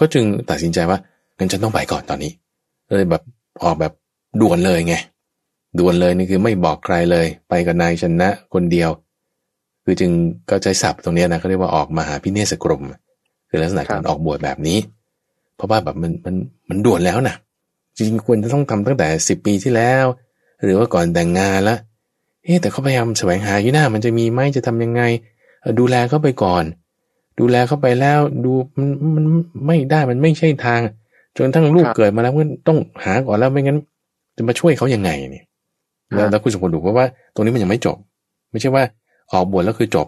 [0.00, 0.98] ก็จึงตัดสินใจว่า
[1.36, 2.32] งั้นฉันต้องไปก่อนตอนนี้
[2.88, 3.22] เลยแบบ
[3.64, 3.92] ออกแบบ
[4.40, 4.94] ด่วนเลยไง
[5.78, 8.90] ด่วนเลยนี่คือไม่บอกใครเลย ไปกับนายชนะคนเดียว
[9.84, 10.10] คือจึง
[10.50, 12.82] ก็ใจสับตรงนี้นะเขาเรียกว่าออกมาหาพิเนศกรม
[13.48, 15.01] คือลักษณะการออกบวชแบบนี้เพ
[15.62, 16.34] ราะว่าแบบมันมัน
[16.68, 17.34] มันด่วนแล้วนะ
[17.96, 20.04] จริงๆควรจะต้องทำตั้งแต่สิบปีที่แล้ว
[20.62, 21.76] หรือว่าก่อนแต่งงานละ
[22.44, 25.02] เฮ้แต่เขาพยายามแสวงหาอยู่หน้า มันจะมีไหมจะทำยังไง
[25.78, 26.64] ดูแลเขาไปก่อน
[27.40, 29.24] ดูแลเขาไปแล้วดูมันมัน
[29.66, 30.80] ไม่ได้มันไม่ใช่ทาง
[31.36, 33.78] จนทั้งลูกเกิดมาแล้วก็ต้องหาก่อนแล้วไม่งั้น
[34.36, 35.44] จะมาช่วยเขายังไงเนี่ย
[36.14, 37.96] แล้วแล้วคุณสมบูรณ์ดูเพราะว่าตรงนี้มันยังไม่จบ
[38.50, 38.84] ไม่ใช่ว่า
[39.32, 40.06] ออกบวชแล้วคือจบ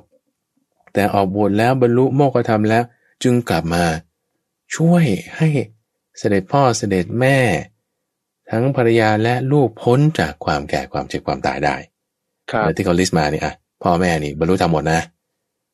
[0.94, 2.82] แต่ออกบวชแล้วบรรลุโมกขธรรมแล้ว
[3.22, 3.84] จึงกลับมา
[4.76, 5.04] ช่วย
[5.36, 5.48] ให้
[6.18, 7.38] เสด็จพ่อเสด็จแม่
[8.48, 11.76] ททั้งภรรยาและลูกพ้นจากความแก่ความเจ็บความตายได้
[12.50, 15.00] ครับแล้วที่เขาลิสต์มาเนี่ยอะพ่อแม่นี่บรรลุธรรมหมดนะ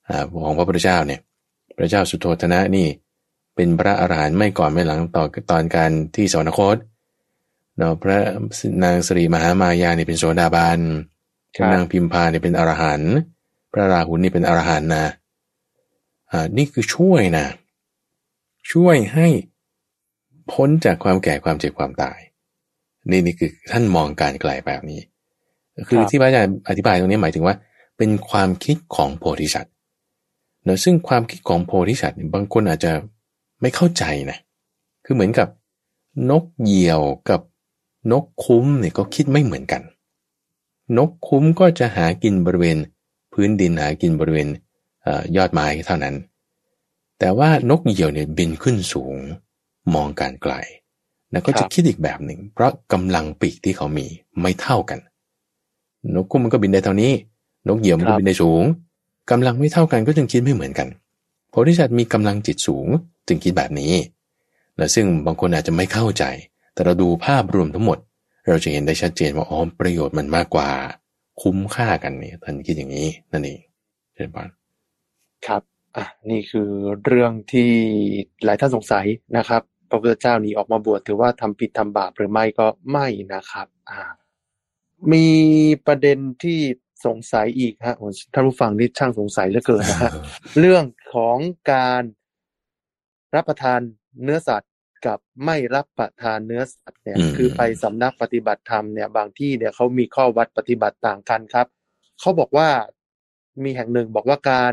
[0.09, 1.21] อ่าของพระพุทธเจ้าเนี่ย
[1.77, 2.87] พระเจ้าสุโธทนะนี่
[3.57, 6.77] เป็นพระอรหันต์ไม่ก่อนไม่หลังต่อตอนการที่สวรรคต
[7.77, 8.19] เนาะพระ
[8.85, 10.81] นางสิริมหามายาเนี่ยเป็นโสดาบัน
[11.57, 13.13] ครับนางพิมพาเนี่ยเป็นอรหันต์
[13.73, 15.07] พระราหุลนี่เป็นอรหันต์นะ
[16.31, 17.47] อ่านี่คือช่วยนะ
[18.73, 19.27] ช่วยให้
[20.53, 22.19] พ้นจากความแก่ความเจ็บความตาย
[23.11, 25.01] นี่นี่คือท่านมองการไกลแบบนี้
[25.89, 27.55] คือครับที่พระอาจารย์อธิบายตรงนี้หมายถึงว่า
[27.99, 29.75] เป็นความคิดของโพธิสัตว์
[30.65, 32.93] เนอะซึ่งความคิดของโพธิสัตว์เนี่ยบางคนอาจจะ
[33.61, 34.39] ไม่เข้าใจนะ
[35.05, 35.49] คือเหมือนกับ
[36.31, 37.41] นกเหยี่ยวกับ
[38.13, 39.83] นกคุ้มเนี่ยก็คิดไม่เหมือนกัน
[40.99, 42.79] นกคุ้มก็จะหากินบริเวณ
[43.33, 44.49] พื้นดินหากินบริเวณ
[45.03, 46.15] เอ่อยอดไม้เท่านั้น
[47.21, 49.17] แต่ว่านกเหยี่ยวเนี่ยบินขึ้นสูง
[49.95, 50.55] มองการไกล
[51.33, 54.07] แล้วก็ครัจะบคิดอีกแบบหนึ่ง เพราะกำลังปีกที่เขามี
[54.41, 54.99] ไม่เท่ากัน
[56.15, 57.13] นกคุ้มมันก็บินได้เท่านี้
[57.69, 58.65] นกเหยี่ยวมันครัก็บบินได้สูง
[59.31, 60.89] กำลังไม่เท่ากันก็จึงคิดไม่เหมือนกัน
[61.51, 62.89] โพธิสัตว์มีกำลังจิตสูง
[63.27, 63.93] จึงคิดแบบนี้
[64.77, 66.25] และซึ่งบางคนอาจจะไม่เข้าใจ
[66.75, 67.99] แต่เราดูภาพรวมทั้งหมด
[68.49, 70.69] เราจะเห็นได้ชัดเจนว่าอ๋อประโยชน์มันมากกว่า
[71.43, 73.61] คุ้มค่ากันนี่ท่านคิดอย่างนี้นั่นเอง
[74.15, 74.49] เช่นปาน
[75.47, 75.63] ครับ
[75.97, 76.71] อะนี่คือ
[77.05, 77.73] เรื่องที่
[78.45, 84.01] หลายท่านสงสัยนะครับ พระพุทธเจ้านี้ออกมาบวชถือว่าทำผิดทำบาปหรือไม่ก็ไม่นะครับ อ่า
[85.13, 85.29] มี
[85.87, 86.61] ประเด็นที่
[87.07, 90.13] สงสัยอีกฮะโอ้ท่านผู้ฟังนี่ช่างสงสัยเหลือเกินนะฮะ
[90.59, 90.85] เรื่อง
[91.15, 91.39] ของ
[91.73, 92.03] การ
[93.35, 93.81] รับประทาน
[94.23, 94.73] เนื้อสัตว์
[95.07, 101.67] กับไม่รับประทานเนื้อสัตว์เนี่ยอืมคือไปสำนักปฏิบัติธรรมเนี่ยบางที่เนี่ยเขามีข้อวัดปฏิบัติต่างกันครับ
[102.21, 102.69] เขาบอกว่า
[103.65, 104.73] มีแห่งหนึ่งบอกว่าการ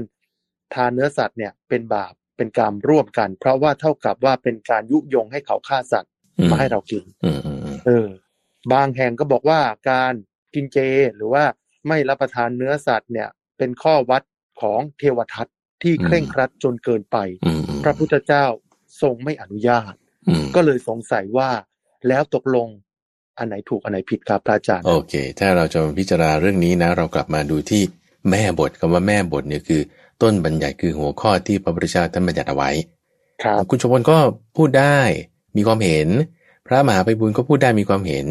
[0.74, 8.08] ทานเนื้อสัตว์เนี่ยเป็นบาปเป็นกรรมร่วมกัน เพราะว่าเท่ากับว่าเป็นการยุยงให้เขาฆ่าสัตว์อืมมาให้เรากินอืมอืมอืมเออ
[8.74, 9.60] บางแห่งก็บอกว่า
[9.92, 10.14] การ
[10.54, 10.78] กินเจ
[11.16, 11.44] หรือว่า
[11.88, 14.24] ไม่รับประทานเนื้อสัตว์เนี่ย เป็นข้อวัด
[14.62, 15.48] ของเทวทัต
[15.84, 18.46] ที่เคร่งครัดจนเกินไปอืมอืมพระพุทธเจ้า
[19.02, 19.94] ทรงไม่อนุญาต
[20.28, 21.50] อืมก็เลยสงสัยว่า
[22.08, 22.68] แล้วตกลง
[23.38, 27.82] อันไหนถูกอันไหนผิดครับพระอาจารย์ โอเค ถ้าเราจะมาพิจารณาเรื่องนี้นะ เรากลับมาดูที่
[28.30, 29.82] แม่บทคำว่าแม่บทเนี่ยคือ
[30.22, 32.70] ต้นบัญญัติคือหัวข้อที่พระพุทธเจ้าท่านบัญญัติเอาไว้
[33.44, 34.18] ครับคุณชมพลก็
[34.58, 34.98] พูดได้
[35.58, 36.08] มีความเห็น
[36.68, 38.26] พระมหาไปบุญก็พูดได้มีความเห็น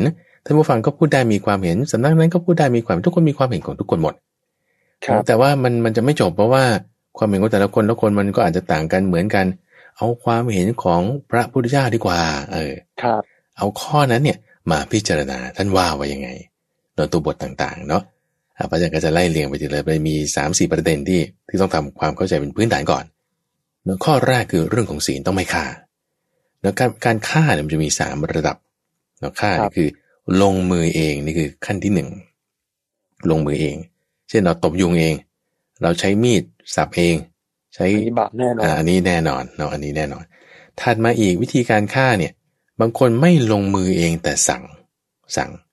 [0.45, 4.15] ท่านผู้ฟังก็พูดได้มีความเห็นสำนักนั้นก็พูดได้มีความเห็นทุกคนมีความเห็นของทุกคนหมด
[5.05, 6.65] ครับ แต่ว่ามันมันจะไม่จบเพราะว่า
[7.19, 9.47] ความเห็นของแต่ละคนละคนมันก็อาจจะต่างกันเหมือนกัน
[9.97, 12.21] เอาความเห็นของพระพุทธเจ้าดีกว่า
[12.53, 13.23] เออ ครับ
[13.59, 14.39] เอาข้อนั้นเนี่ย
[14.71, 16.29] มาพิจารณาท่านว่าไว้ยังไง
[16.95, 18.16] ในตัวบทต่างๆ เนาะอ่า
[18.71, 23.05] พระอาจารย์ก็จะไล่เรียงไปทีเลยไปมีสามสี่ประเด็นที่ที่ต้องทำความเข้าใจเป็นพื้นฐานก่อน
[23.85, 25.65] เนาะข้อแรกคือเรื่องของศีลต้องไม่ฆ่า
[26.61, 28.57] เนาะการการฆ่าเนี่ยมันจะมีสามระดับ
[29.21, 29.89] เนาะฆ่าครันี่บคือ
[30.43, 32.09] ลงมือเองนี่คือขั้นที่หนึ่ง
[33.31, 33.77] ลงมือเอง
[34.29, 35.15] เช่นเราตบยุงเอง
[35.83, 36.43] เราใช้มีด
[36.75, 37.17] สับเอง
[37.75, 40.25] ใช้อันนี้บาปแน่นอนอ่าอันนี้แน่นอนเนาะอันนี้แน่นอน
[40.81, 42.33] ถัดมาอีกวิธีการฆ่าเนี่ย
[42.81, 44.63] บางคนไม่ลงมือเองแต่สั่ง
[45.37, 45.66] สั่งเ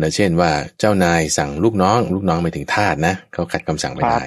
[0.00, 4.22] นะเช่นว่าเจ้านายสั่งลูกน้องลูกน้องไปถึงทาสนะเขาขัดคำสั่งไม่ได้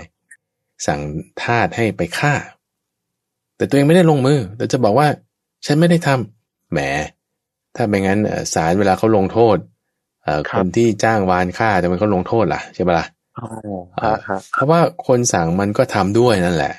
[0.88, 0.99] สั่ง
[1.43, 2.34] ทาสให้ไปฆ่า
[3.57, 5.07] แต่ตัวเองไม่ได้ลงมือ แต่จะบอกว่า
[5.65, 6.80] ฉันไม่ได้ทำแหม
[7.76, 9.57] ถ้าไม่งั้นเอ่อศาลเวลาเขาลงโทษ
[10.24, 13.05] เอ่อคครับนที่จ้างวานฆ่าจะเป็นเขาลงโทษล่ะใช่ปะล่ะ
[13.38, 13.47] อ๋อ
[14.03, 16.74] ฮะฮะเพราะว่าคนสั่งมันก็ทำด้วยนั่นแหละ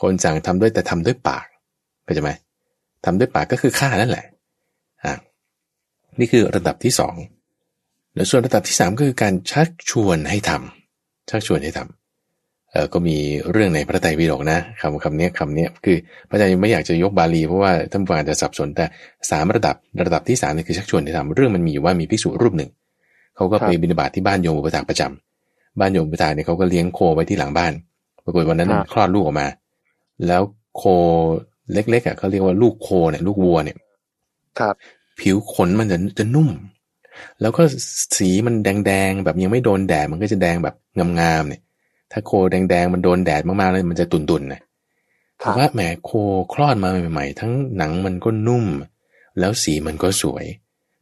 [0.00, 1.46] คนสั่งทำด้วยแต่ทำด้วยปาก
[2.04, 2.30] เข้าใจไหม
[3.04, 4.26] ทำด้วยปากก็คือฆ่านั่นแหละ
[5.04, 5.12] อะ
[6.18, 7.14] นี่คือระดับที่สอง
[8.14, 13.16] แล้วส่วนระดับที่สามก็คือการชักชวนให้ทำชักชวนให้ทำเออก็มี
[13.52, 15.96] เรื่องในพระไตรปิฎกนะคำคำเนี้ยคำเนี้ยคือ
[16.28, 18.84] พระอาจารย์ยังไม่อยากจะยกบาลีเพราะว่าท่านผู้ฟังอาจจะสับสนแต่
[19.30, 22.70] สามระดับระดับที่สามนี่คือชักชวนให้ทำเรื่องมันมีอยู่ว่ามีภิกษุรูปหนึ่ง
[23.36, 27.72] เขาก็ไปบิณฑบาตที่บ้านโยมอุปถากประจำบ้านโยมพิธาเนี่ยเขาก็เลี้ยงโคไว้ที่หลังบ้าน
[28.24, 29.46] ปรากฏวันนั้นครับคลอดลูกออกมา
[30.26, 30.42] แล้ว
[30.76, 30.82] โค
[31.72, 33.76] เล็กๆอะเขาเรียกว่าลูกโคเนี่ยลูกวัวเนี่ย
[34.58, 34.74] ครับ
[35.20, 36.48] ผิวขนมันจะจะนุ่ม
[37.40, 37.62] แล้วก็
[38.18, 40.74] สีมันแดงๆแบบยังไม่โดนแดดมันก็จะแดงแบบ
[41.20, 41.62] งามๆเนี่ย
[42.12, 44.60] ถ้าโคแดงๆมันโดนแดดมากๆเลยมันจะตุนๆนะ
[45.42, 46.10] ครัแต่บว่าแหมโค
[46.52, 48.66] คลอดมาใหม่ๆ ทั้งหนังมันก็นุ่ม
[49.38, 50.44] แล้วสีมันก็สวย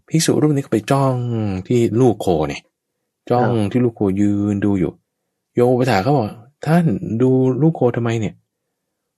[0.08, 1.14] ภิกษุรูปนี้ก็ไปจ้อง
[1.68, 2.62] ที่ลูกโคเนี่ย
[3.30, 4.92] จ้องที่ลูกโคยืนดูอยู่
[5.54, 6.26] โยมอุปถาเขาบอก
[6.66, 6.84] ท่าน
[7.22, 7.30] ดู
[7.62, 8.34] ลูกโคทำไมเนี่ย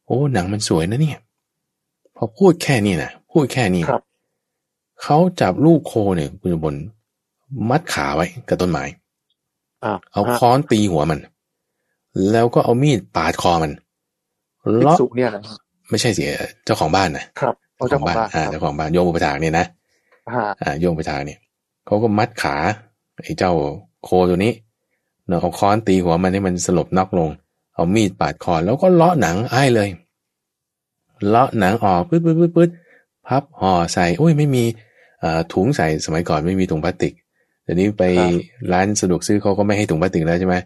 [0.06, 1.18] โอ้หนังมันสวยนะเนี่ย
[2.16, 4.00] พอพูดแค่นี้นะพูดแค่นี้ครับ
[5.02, 6.74] เขาจับลูกโคเนี่ย คุณบน
[7.70, 8.84] มัดขาไว้กับต้นไม้
[9.84, 11.20] อ่าเอาฮะค้อนตีหัวมัน
[12.30, 13.72] แล้วก็เอามีดปาดคอมัน
[14.78, 15.40] ภิกเลาะษุเนี่ยนะ
[15.90, 16.24] ไม่ใช่สิ
[16.64, 19.66] เจ้าของบ้านนะครับเอาเจ้าของบ้านอ่าครับเจ้าของบ้านโยมอุปถากเนี่ยนะ
[20.34, 21.38] ฮะอ่าโยมประชาเนี่ย
[21.86, 22.54] เขาก็มัดขา
[23.22, 23.52] ไอ้เจ้า
[24.04, 24.52] โคตัวนี้
[25.26, 27.28] เนาะเอาค้อนตีหัวมันให้มันสลบน็อกลง
[27.74, 29.88] เอามีดปาดคอแล้วก็เลาะหนังไอ้เลย
[31.28, 32.70] เลาะหนังออกปึ๊ดปึ๊ดปึ๊ดปึ๊ด
[33.26, 34.90] พับห่อใส่โอ้ยไม่มีอ่า
[35.52, 37.14] ถุงใส่สมัยก่อนไม่มีถุงพลาสติก
[37.64, 38.04] เดี๋ยวนี้ไป
[38.72, 40.56] ร้านสะดวกซื้อเขาก็ไม่ให้ถุงพลาสติกแล้วใช่ไหม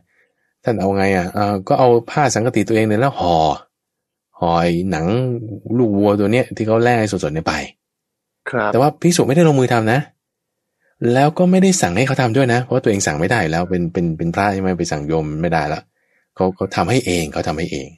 [0.65, 3.37] ท่านเอาไงอะอ่าก็เอาผ้าสังกติตัวเองเนี่ยแล้วห่อ
[4.39, 5.07] ห่อไอ้หนัง
[5.79, 7.55] ลูกวัวตัวเนี้ยที่เขาแล่ให้สดๆเนี่ยไป
[8.51, 10.01] ครับ แต่ว่าพิสุไม่ได้ลงมือทำนะ
[11.13, 15.81] แล้วก็ไม่ได้สั่งให้เขาทำด้วยนะ เพราะว่าตัวเองสั่งไม่ได้แล้วเป็นเป็นเป็นพระใช่ไหมไปสั่งโยมไม่ได้ละ
[16.35, 17.89] เขาเขาทำให้เองเขาทำให้เอง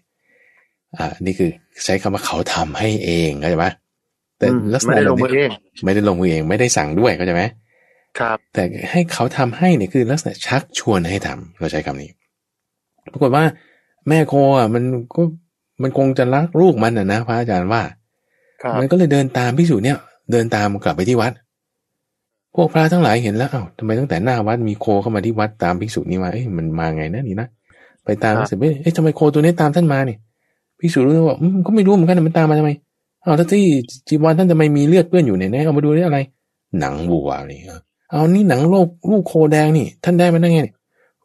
[0.96, 1.50] อ่านี่คือ
[1.84, 3.66] ใช้คำว่าเขาทำให้เองเข้าใจไหม
[4.38, 5.52] แต่อืมลักษไม่ณะได้ลแบบงมือนี้เอง
[5.84, 7.42] ไม่ได้ลงมือเองไม่ได้สั่งด้วยเข้าใจไหม
[8.18, 12.10] ครับ แต่ให้เขาทำให้เนี่ยคือลักษณะชักชวนให้ทำเราใช้คำนี้
[13.12, 13.44] ปรากฏว่า
[14.08, 14.84] แม่โคอะมัน
[15.16, 15.22] ก็
[15.82, 17.82] มันคงจะรักลูกมันอะนะพระอาจารย์ว่า
[18.62, 19.98] ครับมันก็เลยเดินตามพิสูจน์เนี่ย
[20.32, 21.32] เดินตามกลับไปที่วัด
[22.54, 27.48] พวกพระทั้งหลายเห็นแล้วเอ้าทำไมตั้งแต่หน้าวัดมีโคเข้ามาที่วัดตามภิกษุนี้มาเอ้ยมันมาไงนะนี่นะ
[28.04, 30.18] ไปตามครับเสร็จเอ้ยเอ๊ะทำไมโคตัวนี้ตามท่านมาเนี่ย
[30.80, 32.70] ภิกษุรู้ว่าอืมก็ไม่รู้เหมือนกันนะมันตามมาทำไม
[33.28, 33.66] เอาถ้าที่
[34.08, 36.18] จีวรท่านทำไมมีเลือดเปื้อนอยู่เนี่ยไหนเอามาดูได้อะไร
[36.80, 40.76] หนังวัวนี่เออเอานี่หนังโลกลูกโคแดงนี่ ท่านได้มาได้ไงเนี่ย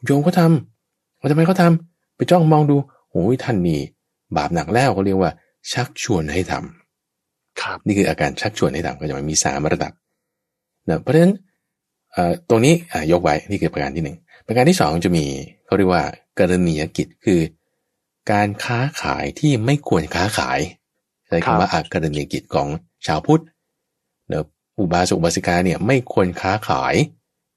[0.05, 2.75] โยมเขาทำเอาทำไมเขาทำไปจ้องมองดู
[3.11, 3.79] โอ้ยท่านนี่
[4.37, 5.31] บาปหนักแล้วเขาเรียกว่า
[5.71, 9.93] ชักชวนให้ทำครับนี่คืออาการชักชวนให้ทำก็จะมีสามระดับ
[10.89, 11.33] นะเพราะฉะนั้น
[12.11, 15.25] เอ่อตรงนี้อะยกไว้นี่คือประการที่หนึ่งประการที่สองจะมี
[15.65, 16.03] เขาเรียกว่า
[16.39, 17.39] กรณียกิจคือ
[18.31, 22.67] การค้าขายที่ไม่ควรค้าขายใช้คำว่าอากรณียกิจของ
[23.05, 23.43] ชาวพุทธ
[24.29, 24.43] เนอะ
[24.79, 26.95] อุบาสกอุบาสิกาเนี่ยไม่ควรค้าขาย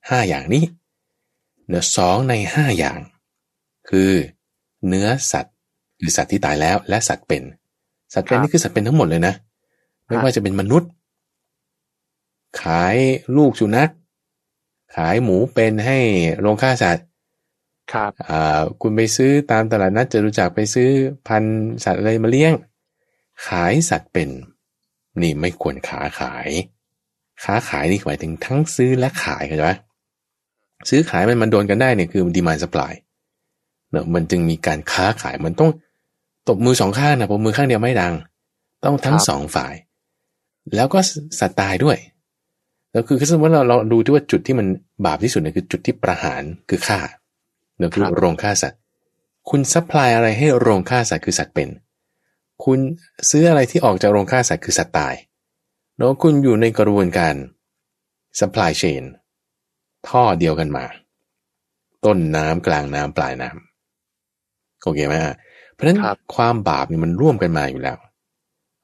[0.08, 0.64] ห้าอย่างนี้
[1.68, 3.00] เนอะสองในห้าอย่าง
[3.88, 4.12] คือ
[4.86, 5.54] เนื้อสัตว์
[5.98, 7.42] หรือสัตว์ที่ตายแล้วและสัตว์เป็น
[8.14, 9.34] สัตว์เป็นนี่คือสัตว์เป็นทั้งหมดเลยนะ
[10.06, 10.90] ไม่ว่าจะเป็นมนุษย์
[12.62, 12.96] ขาย
[13.36, 13.90] ลูกสุนัข
[14.96, 15.98] ขายหมูเป็นให้
[16.40, 17.06] โรงฆ่าสัตว์
[17.92, 20.88] ครับอ่าคุณไปซื้อตามตลาดนัดจะรู้จักไปซื้อ
[21.28, 22.52] พันธุ์สัตว์อะไรมาเลี้ยง
[23.46, 24.28] ขายสัตว์เป็น
[25.22, 26.48] นี่ไม่ควรค้าขาย
[27.44, 29.72] ค้าขายนี่หมายถึงทั้งซื้อและขายเข้าใจไหม
[30.88, 32.92] ซื้อขายมันมันโดนกันได้เนี่ยคือดีมานสปาย
[33.90, 35.70] เนอะมันจึงมีการค้าขายมันต้อง
[36.48, 38.14] ตบมือสองข้างนะปมมือข้างเดียวไม่ดัง
[38.84, 39.74] ต้องทั้งครับสองฝ่าย
[40.74, 40.98] แล้วก็
[41.40, 41.98] สัตว์ตายด้วย
[42.92, 44.66] แล้วคือคือสมมติเราเราดูที่ว่าจุดที่มัน
[45.04, 46.98] บาปที่สุดเนี่ยคือจุดที่ประหารคือฆ่า
[47.76, 48.78] เนื่อคือครับโรงฆ่าสัตว์
[49.50, 51.68] คุณซัพพลายอะไรให้โรงฆ่าสัตว์คือสัตว์เป็น
[52.64, 52.78] คุณ
[53.30, 55.14] ซื้ออะไรที่ออกจากโรงฆ่าสัตว์คือสัตว์ตาย
[55.96, 57.34] แล้วคุณอยู่ในกระบวนการ
[58.38, 59.02] supply chain
[60.08, 60.84] ท่อเดียวกันมา
[62.04, 65.34] ต้นน้ำกลางน้ำปลายน้ำโอเคไหมฮะ
[65.72, 67.96] เพราะฉะนั้นครับความบาปนี่มันร่วมกันมาอยู่แล้ว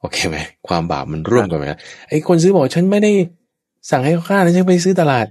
[0.01, 0.37] โอเคไหม
[0.69, 3.13] ความบาปมันร่วมกันมาแล้วไอ้คนซื้อบอกฉันไม่ได้
[3.91, 5.27] สั่งให้เขาฆ่านะฉันไปซื้อตลาด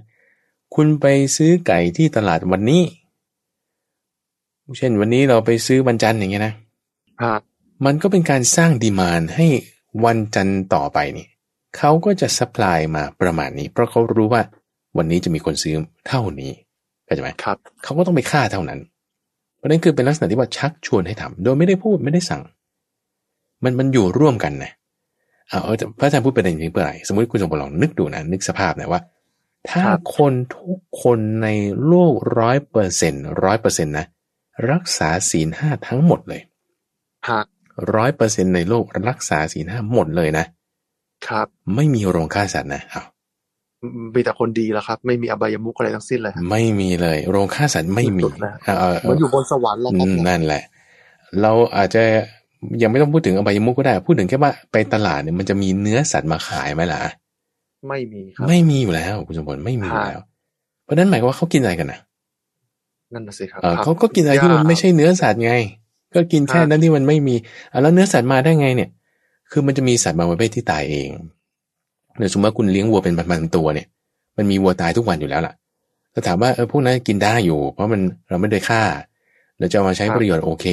[0.74, 2.82] คุณไปซื้อไก่ที่ตลาดวันนี้
[4.78, 6.54] เช่นวันนี้เราไปซื้อวันจันทร์อย่างเงี้ยนะ
[7.22, 7.34] ฮะ
[7.84, 9.46] มันก็เป็นการสร้างดีมานให้
[10.04, 11.26] วันจันทร์ต่อไปนี่
[11.76, 14.42] เขาก็จะสป라이มาประมาณนี้ เพราะเขารู้ว่า
[14.96, 15.74] วันนี้จะมีคนซื้อ
[16.08, 16.50] เท่านี้
[17.04, 18.80] เข้าใจไหมครับเขาก็ต้องไปฆ่าเท่านั้น
[19.56, 22.42] เพราะนั้นคือเป็นลักษณะที่ว่าชักชวนให้ทำโดยไม่ได้พูดไม่ได้สั่ง
[23.64, 24.72] มันมันอยู่ร่วมกันนะ
[25.48, 29.00] เอาเอาพระอาจารย์พูดประเด็นนี้เพื่ออะไรสมมติคุณสมบัติลองนึกดูนะนึกสภาพนะว่า
[29.70, 31.48] ถ้าครับคนทุกคนใน
[31.86, 33.14] โลกร้อยเปอร์เซ็น
[33.44, 34.06] ร้อยเปอร์เซ็นต์นะ
[34.70, 36.40] รักษาศีลห้าทั้งหมดเลย
[37.28, 37.40] ฮะ
[37.94, 40.44] ร้อยเปอร์เซ็นในโลกรักษาศีลห้าหมดเลยนะ
[41.28, 43.06] ครับ ไม่มีโรงฆ่าสัตว์นะอ้าว
[44.14, 50.62] มีแต่คนดีแล้วครับ ไม่มีอบายมุกอะไรทั้งสิ้นเลยครับไม่มีเลย โรงฆ่าสัตว์ไม่มีสุดๆนะเอาเอาเหมันอยู่บนสวรรค์แล้วคอืรับมนั่นแหละ
[51.42, 52.02] เราอาจจะ
[52.82, 57.00] ยังไม่ต้องพูดถึงอบายมุกก็ได้ พูดถึงแค่ว่าไปตลาดเนี่ยมันจะมีเนื้อสัตว์มาขายไหมล่ะ
[57.88, 60.20] ไม่มีครับ ไม่มีอยู่แล้วคุณสมบัติไม่มีอยู่ฮะแล้ว
[60.84, 62.00] เพราะฉะนั้นหมายความว่าเขากินอะไรกันนะ
[63.12, 65.54] นั่นน่ะสิครับเออครับเขาก็กินอะไรที่มันไม่ใช่เนื้อสัตว์ไง
[66.14, 67.34] ก็กินแค่ฮะนั้นที่มันไม่มี
[67.72, 68.90] อะแล้วเนื้อสัตว์มาได้ไงเนี่ย
[69.50, 71.08] คือมันจะมีสัตว์บางประเภทที่ตายเอง
[72.18, 73.86] เดี๋ยวสมมติว่าคุณเลี้ยงวัวเป็นพันๆตัวเนี่ย
[74.36, 75.54] มันมีวัวตายทุกวันอยู่แล้วล่ะ
[76.12, 78.82] ถ้าถามว่าเออพวกนั้นกินได้อยู่ เพราะมันเราไม่ได้ฆ่า
[79.58, 80.66] เราจะเอามาใช้ประโยชน์โอเค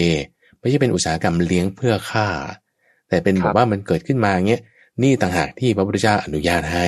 [0.59, 2.27] ไม่ใช่เป็นอุตสาหกรรมเลี้ยงเพื่อฆ่า
[3.09, 4.61] แต่เป็นแบบว่ามันเกิดขึ้นมาอย่างเงี้ย
[5.03, 6.87] นี่ต่างหากที่พระพุทธเจ้าอนุญาตให้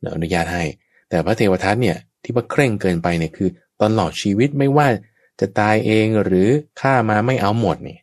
[0.00, 0.62] เนอะอนุญาตให้
[1.08, 3.48] แต่พระเทวทัตเนี่ยที่ว่าเคร่งเกินไปเนี่ยคือ
[3.82, 4.86] ตลอดชีวิตไม่ว่า
[5.40, 6.48] จะตายเองหรือ
[6.80, 7.98] ฆ่ามาไม่เอาหมดนี่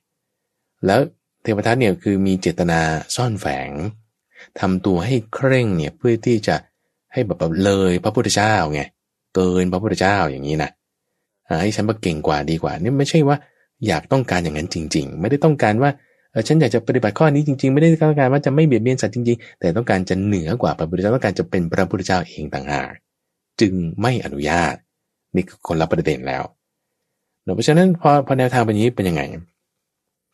[0.86, 1.00] แล้ว
[1.42, 2.82] เทวทัตเนี่ยคือมีเจตนา
[3.16, 3.70] ซ่อนแฝง
[4.60, 6.56] ทำตัวให้เคร่งเนี่ยเพื่อที่จะ
[7.14, 8.82] ให้แบบแบบเลยพระพุทธเจ้าไง
[9.36, 10.70] เกินพระพุทธเจ้าอย่างนี้นะ
[11.62, 13.38] ให้ฉันมาเก่งกว่าดีกว่านี่ไม่ใช่ว่า
[13.88, 15.90] อยากต้องการอย่างนั้นจริง ๆ ไม่ได้ต้องการว่า
[16.48, 22.92] ฉันอยากจะปฏิบัติข้อนี้จริงๆ ไม่ได้ต้องการว่าจะไม่เบียดเบียนสัตว์จริงๆ แต่ต้องการจะเหนือกว่าพระพุทธเจ้าต้องการจะเป็นพระพุทธเจ้าเองต่างหาก
[23.62, 24.76] จึงไม่อนุญาต
[25.36, 26.44] นี่คือคนละประเด็นแล้ว
[27.56, 29.22] เพราะฉะนั้นพอพอแนวทางเป็นอย่างนี้เป็นยังไง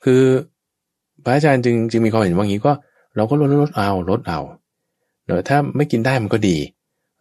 [0.03, 0.21] คือ
[1.23, 2.71] พระอาจารย์จึงจึงมีความเห็นว่างี้ก็
[3.15, 4.39] เราก็ลดลดเอาลดเอา
[5.25, 6.57] เดี๋ยวถ้าไม่กินได้มันก็ดี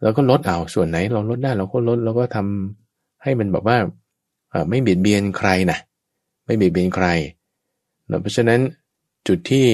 [0.01, 3.77] เราก็ลดเอาส่วนไหน เราลดได้เราก็ลดแล้วก็ทำให้มันแบบว่า
[4.69, 5.77] ไม่เบียดเบียนใครนะ
[6.45, 7.07] ไม่เบียดเบียนใคร
[8.21, 8.59] เพราะฉะนั้น
[9.27, 9.65] จุดที่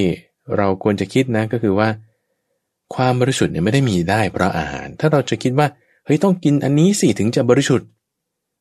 [0.57, 1.87] เราควรจะคิดนะก็คือว่า
[2.95, 5.67] ความบริสุทธิ์เนี่ยไม่ได้มีได้เพราะอาหาร ถ้าเราจะคิดว่า
[6.05, 7.87] เฮ้ยต้องกินอันนี้สิถึงจะบริสุทธิ์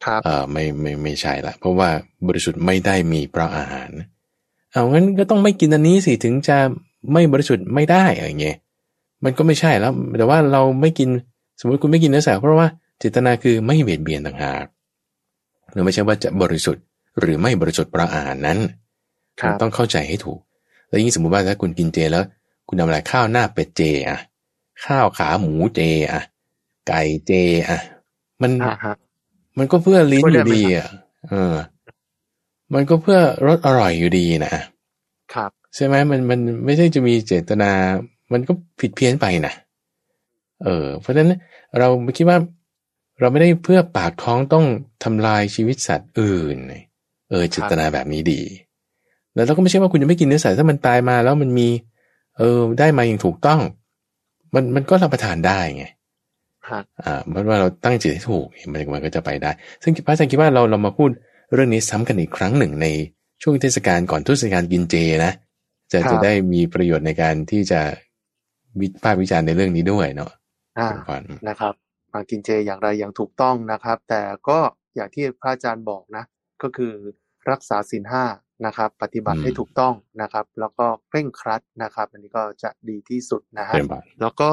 [0.05, 1.89] ครับเออไม่ไม่ไม่ใช่ละ เพราะว่า
[2.29, 3.91] บริสุทธิ์ไม่ได้มีเพราะอาหาร
[4.73, 6.57] เอางั้นก็ต้องไม่กินอันนี้สิถึงจะ
[7.13, 8.57] ไม่บริสุทธิ์ไม่ได้อะไรเงี้ย
[9.25, 11.09] มันก็ไม่ใช่แล้ว แต่ว่าเราไม่กิน
[11.61, 12.69] สมมติคุณไม่กินเนื้อสัตว์เพราะว่า
[12.99, 14.65] เจตนาคือไม่เบียดเบียนต่างหาก
[15.73, 16.85] หรือไม่ใช่ว่าจะบริสุทธิ์
[17.21, 18.59] หรือไม่บริสุทธิ์เพราะอาหารนั้น
[19.61, 20.41] ต้องเข้าใจให้ถูก
[20.89, 22.25] แล้วยิ่งสมมติว่าถ้าคุณกินเจแล้ว
[22.69, 24.21] คุณทำอะไรข้าวหน้าเป็ดเจอะ
[24.85, 25.81] ข้าวขาหมูเจ
[26.13, 26.23] อะ
[26.89, 27.33] ไก่เจ
[27.71, 27.81] อะ
[28.43, 28.51] มัน
[29.59, 30.89] มันก็เพื่อลิ้นอยู่ดีอะ
[31.29, 31.55] เออ
[32.75, 34.55] มันก็เพื่อรสอร่อยอยู่ดีนะ
[35.35, 37.71] ครับใช่ไหมมันมันไม่ใช่จะมีเจตนา
[38.33, 39.53] มันก็ผิดเพี้ยนไปนะ
[40.65, 41.33] เออ เพราะฉะนั้น
[41.79, 42.39] เราไม่คิดว่า
[43.21, 44.65] เราไม่ได้เพื่อปากท้องต้อง
[45.05, 46.57] ทำลายชีวิตสัตว์อื่น
[47.31, 48.41] เออเจตนาแบบนี้ดี
[49.35, 51.69] แล้วเราก็ไม่ใช่ว่าคุณจะไม่กินเนื้อสัตว์ถ้ามันตายมาแล้วมันมี
[52.39, 53.61] เออ ได้มาอย่างถูกต้อง
[54.55, 55.85] มันมันก็รับประทานได้ไง
[57.05, 59.51] อ่าเพราะว่าเราตั้งจิตให้ถูกมันมันก็จะไปได้
[59.83, 61.11] ซึ่งพระอาจารย์คิดว่าเราเรามาพูด
[61.55, 62.87] เรื่องนี้ซ้ำกันอีกครั้งหนึ่งใน
[63.43, 64.95] ช่วงเทศกาลก่อนเทศกาลกินเจ
[65.25, 65.33] นะ
[65.93, 67.81] จะจะได้มีประโยชน์ในการที่จะ
[68.81, 70.31] วิพากษ์วิจารณ์ในเรื่องนี้ด้วยเนาะ
[70.79, 70.89] อ่า
[71.49, 71.75] นะครับ
[72.13, 74.59] มากินเจอย่างไรอย่างถูกต้องนะครับ แต่ก็
[74.97, 76.25] อย่างที่พระอาจารย์บอกนะ
[76.63, 76.93] ก็คือ
[77.51, 78.25] รักษาศีลห้า
[78.67, 83.75] นะครับปฏิบัติให้ถูกต้องนะครับ แล้วก็เคร่งครัดนะครับ อันนี้ก็จะดีที่สุดนะฮะ
[84.21, 84.51] แล้วก็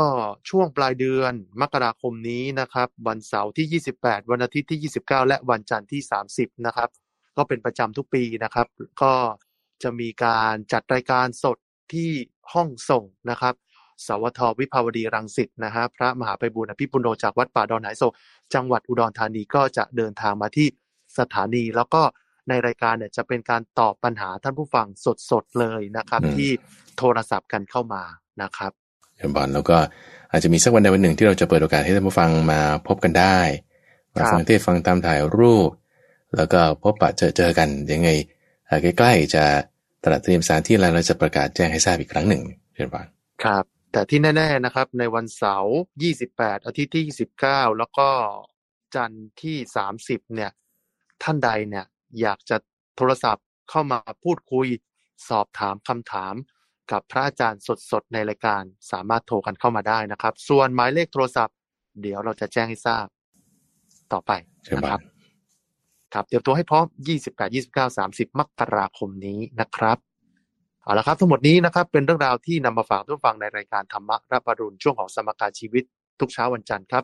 [0.50, 6.02] ช่วงปลายเดือนมกราคมนี้นะครับ วันเสาร์ที่ 28 วันอาทิตย์ที่ 29 และวันจันทร์ที่
[6.34, 6.90] 30 นะครับ
[7.38, 8.68] ก็เป็นประจำทุกปีนะครับ
[9.02, 9.14] ก็
[9.84, 11.58] จะมีการจัดรายการสด
[11.94, 12.12] ที่
[12.54, 13.56] ห้องส่งนะครับ
[14.06, 18.04] สวทวิภาวดีรังสิตนะฮะพระมหาไปบุญอภิปุโนจากวัดป่าดอนไหโศ
[18.54, 20.68] จังหวัดอุดรธานีก็จะเดินทางมาที่
[21.20, 22.02] สถานีแล้วก็
[22.50, 24.88] ในรายการเนี่ยจะเป็นการตอบปัญหาท่านผู้ฟัง
[25.32, 26.50] สดๆเลยนะครับ ที่
[26.98, 28.04] โทรศัพท์กันเข้ามา
[28.42, 28.72] นะครับ
[29.16, 29.78] เดี๋ยวบอลแล้วก็
[30.32, 33.40] อาจจะมีสักวันใดวันหนึ่งที่เราจะเปิดโอกาสให้ท่านผู้ฟังมาพบกันได้
[34.16, 35.70] มาฟังเทศฟังตามถ่ายรูป
[36.38, 38.10] แล้วก็พบปะเจอเจอกันยังไง
[38.98, 39.44] ใกล้ๆจะ
[40.04, 42.44] ตรัสเตรียมสถานที่อะไรเราจะประกาศแจ้งให้ทราบอีกครั้งหนึ่ง
[42.74, 43.08] เชิญบอล
[43.44, 45.76] ครับ แต่ที่แน่ๆนะครับ ในวันเสาร์
[46.18, 47.04] 28 อาทิตย์ที่
[47.40, 48.10] 29 แล้วก็
[48.96, 49.58] จันทร์ที่
[49.96, 50.52] 30 เนี่ย
[51.24, 51.86] ท่านใดเนี่ย
[52.22, 52.58] อยากจะ
[52.98, 54.68] โทรศัพท์เข้ามาพูดคุย
[55.30, 56.36] สอบถามคำถาม
[56.92, 61.56] กับพระอาจารย์สดๆ ในรายการสามารถโทรกันเข้ามาได้นะครับ ส่วนหมายเลขโทรศัพท์
[62.02, 63.06] เดี๋ยวเราจะแจ้งให้ทราบ
[64.14, 64.32] ต่อไป
[64.78, 65.02] นะครับ
[66.14, 66.86] ครับเตรียมตัวให้พร้อม
[67.24, 69.98] 28 29 30 มกราคมนี้นะครับ
[70.84, 75.84] เอาละครับทั้งหมดนี้นะครับเป็นเรื่องราวที่นำมาฝากทุกฟังในรายการธรรมะรับปรุณช่วงของสมการชีวิต
[76.20, 77.04] ทุกเช้าวันจันทร์ครับ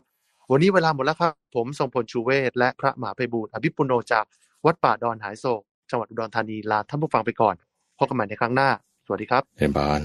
[0.50, 4.24] วันนี้เวลาหมดแล้วครับ ผมทรงพลชูเวศและพระมหาไพบูลอภิปุโนจาก
[4.66, 7.54] วัดป่าดอนหายโศกจังหวัดอุดรธานีลาท่านผู้ฟังไปก่อน
[7.98, 8.68] พบกันใหม่ในครั้งหน้า
[9.06, 10.02] สวัสดีครับเอบาน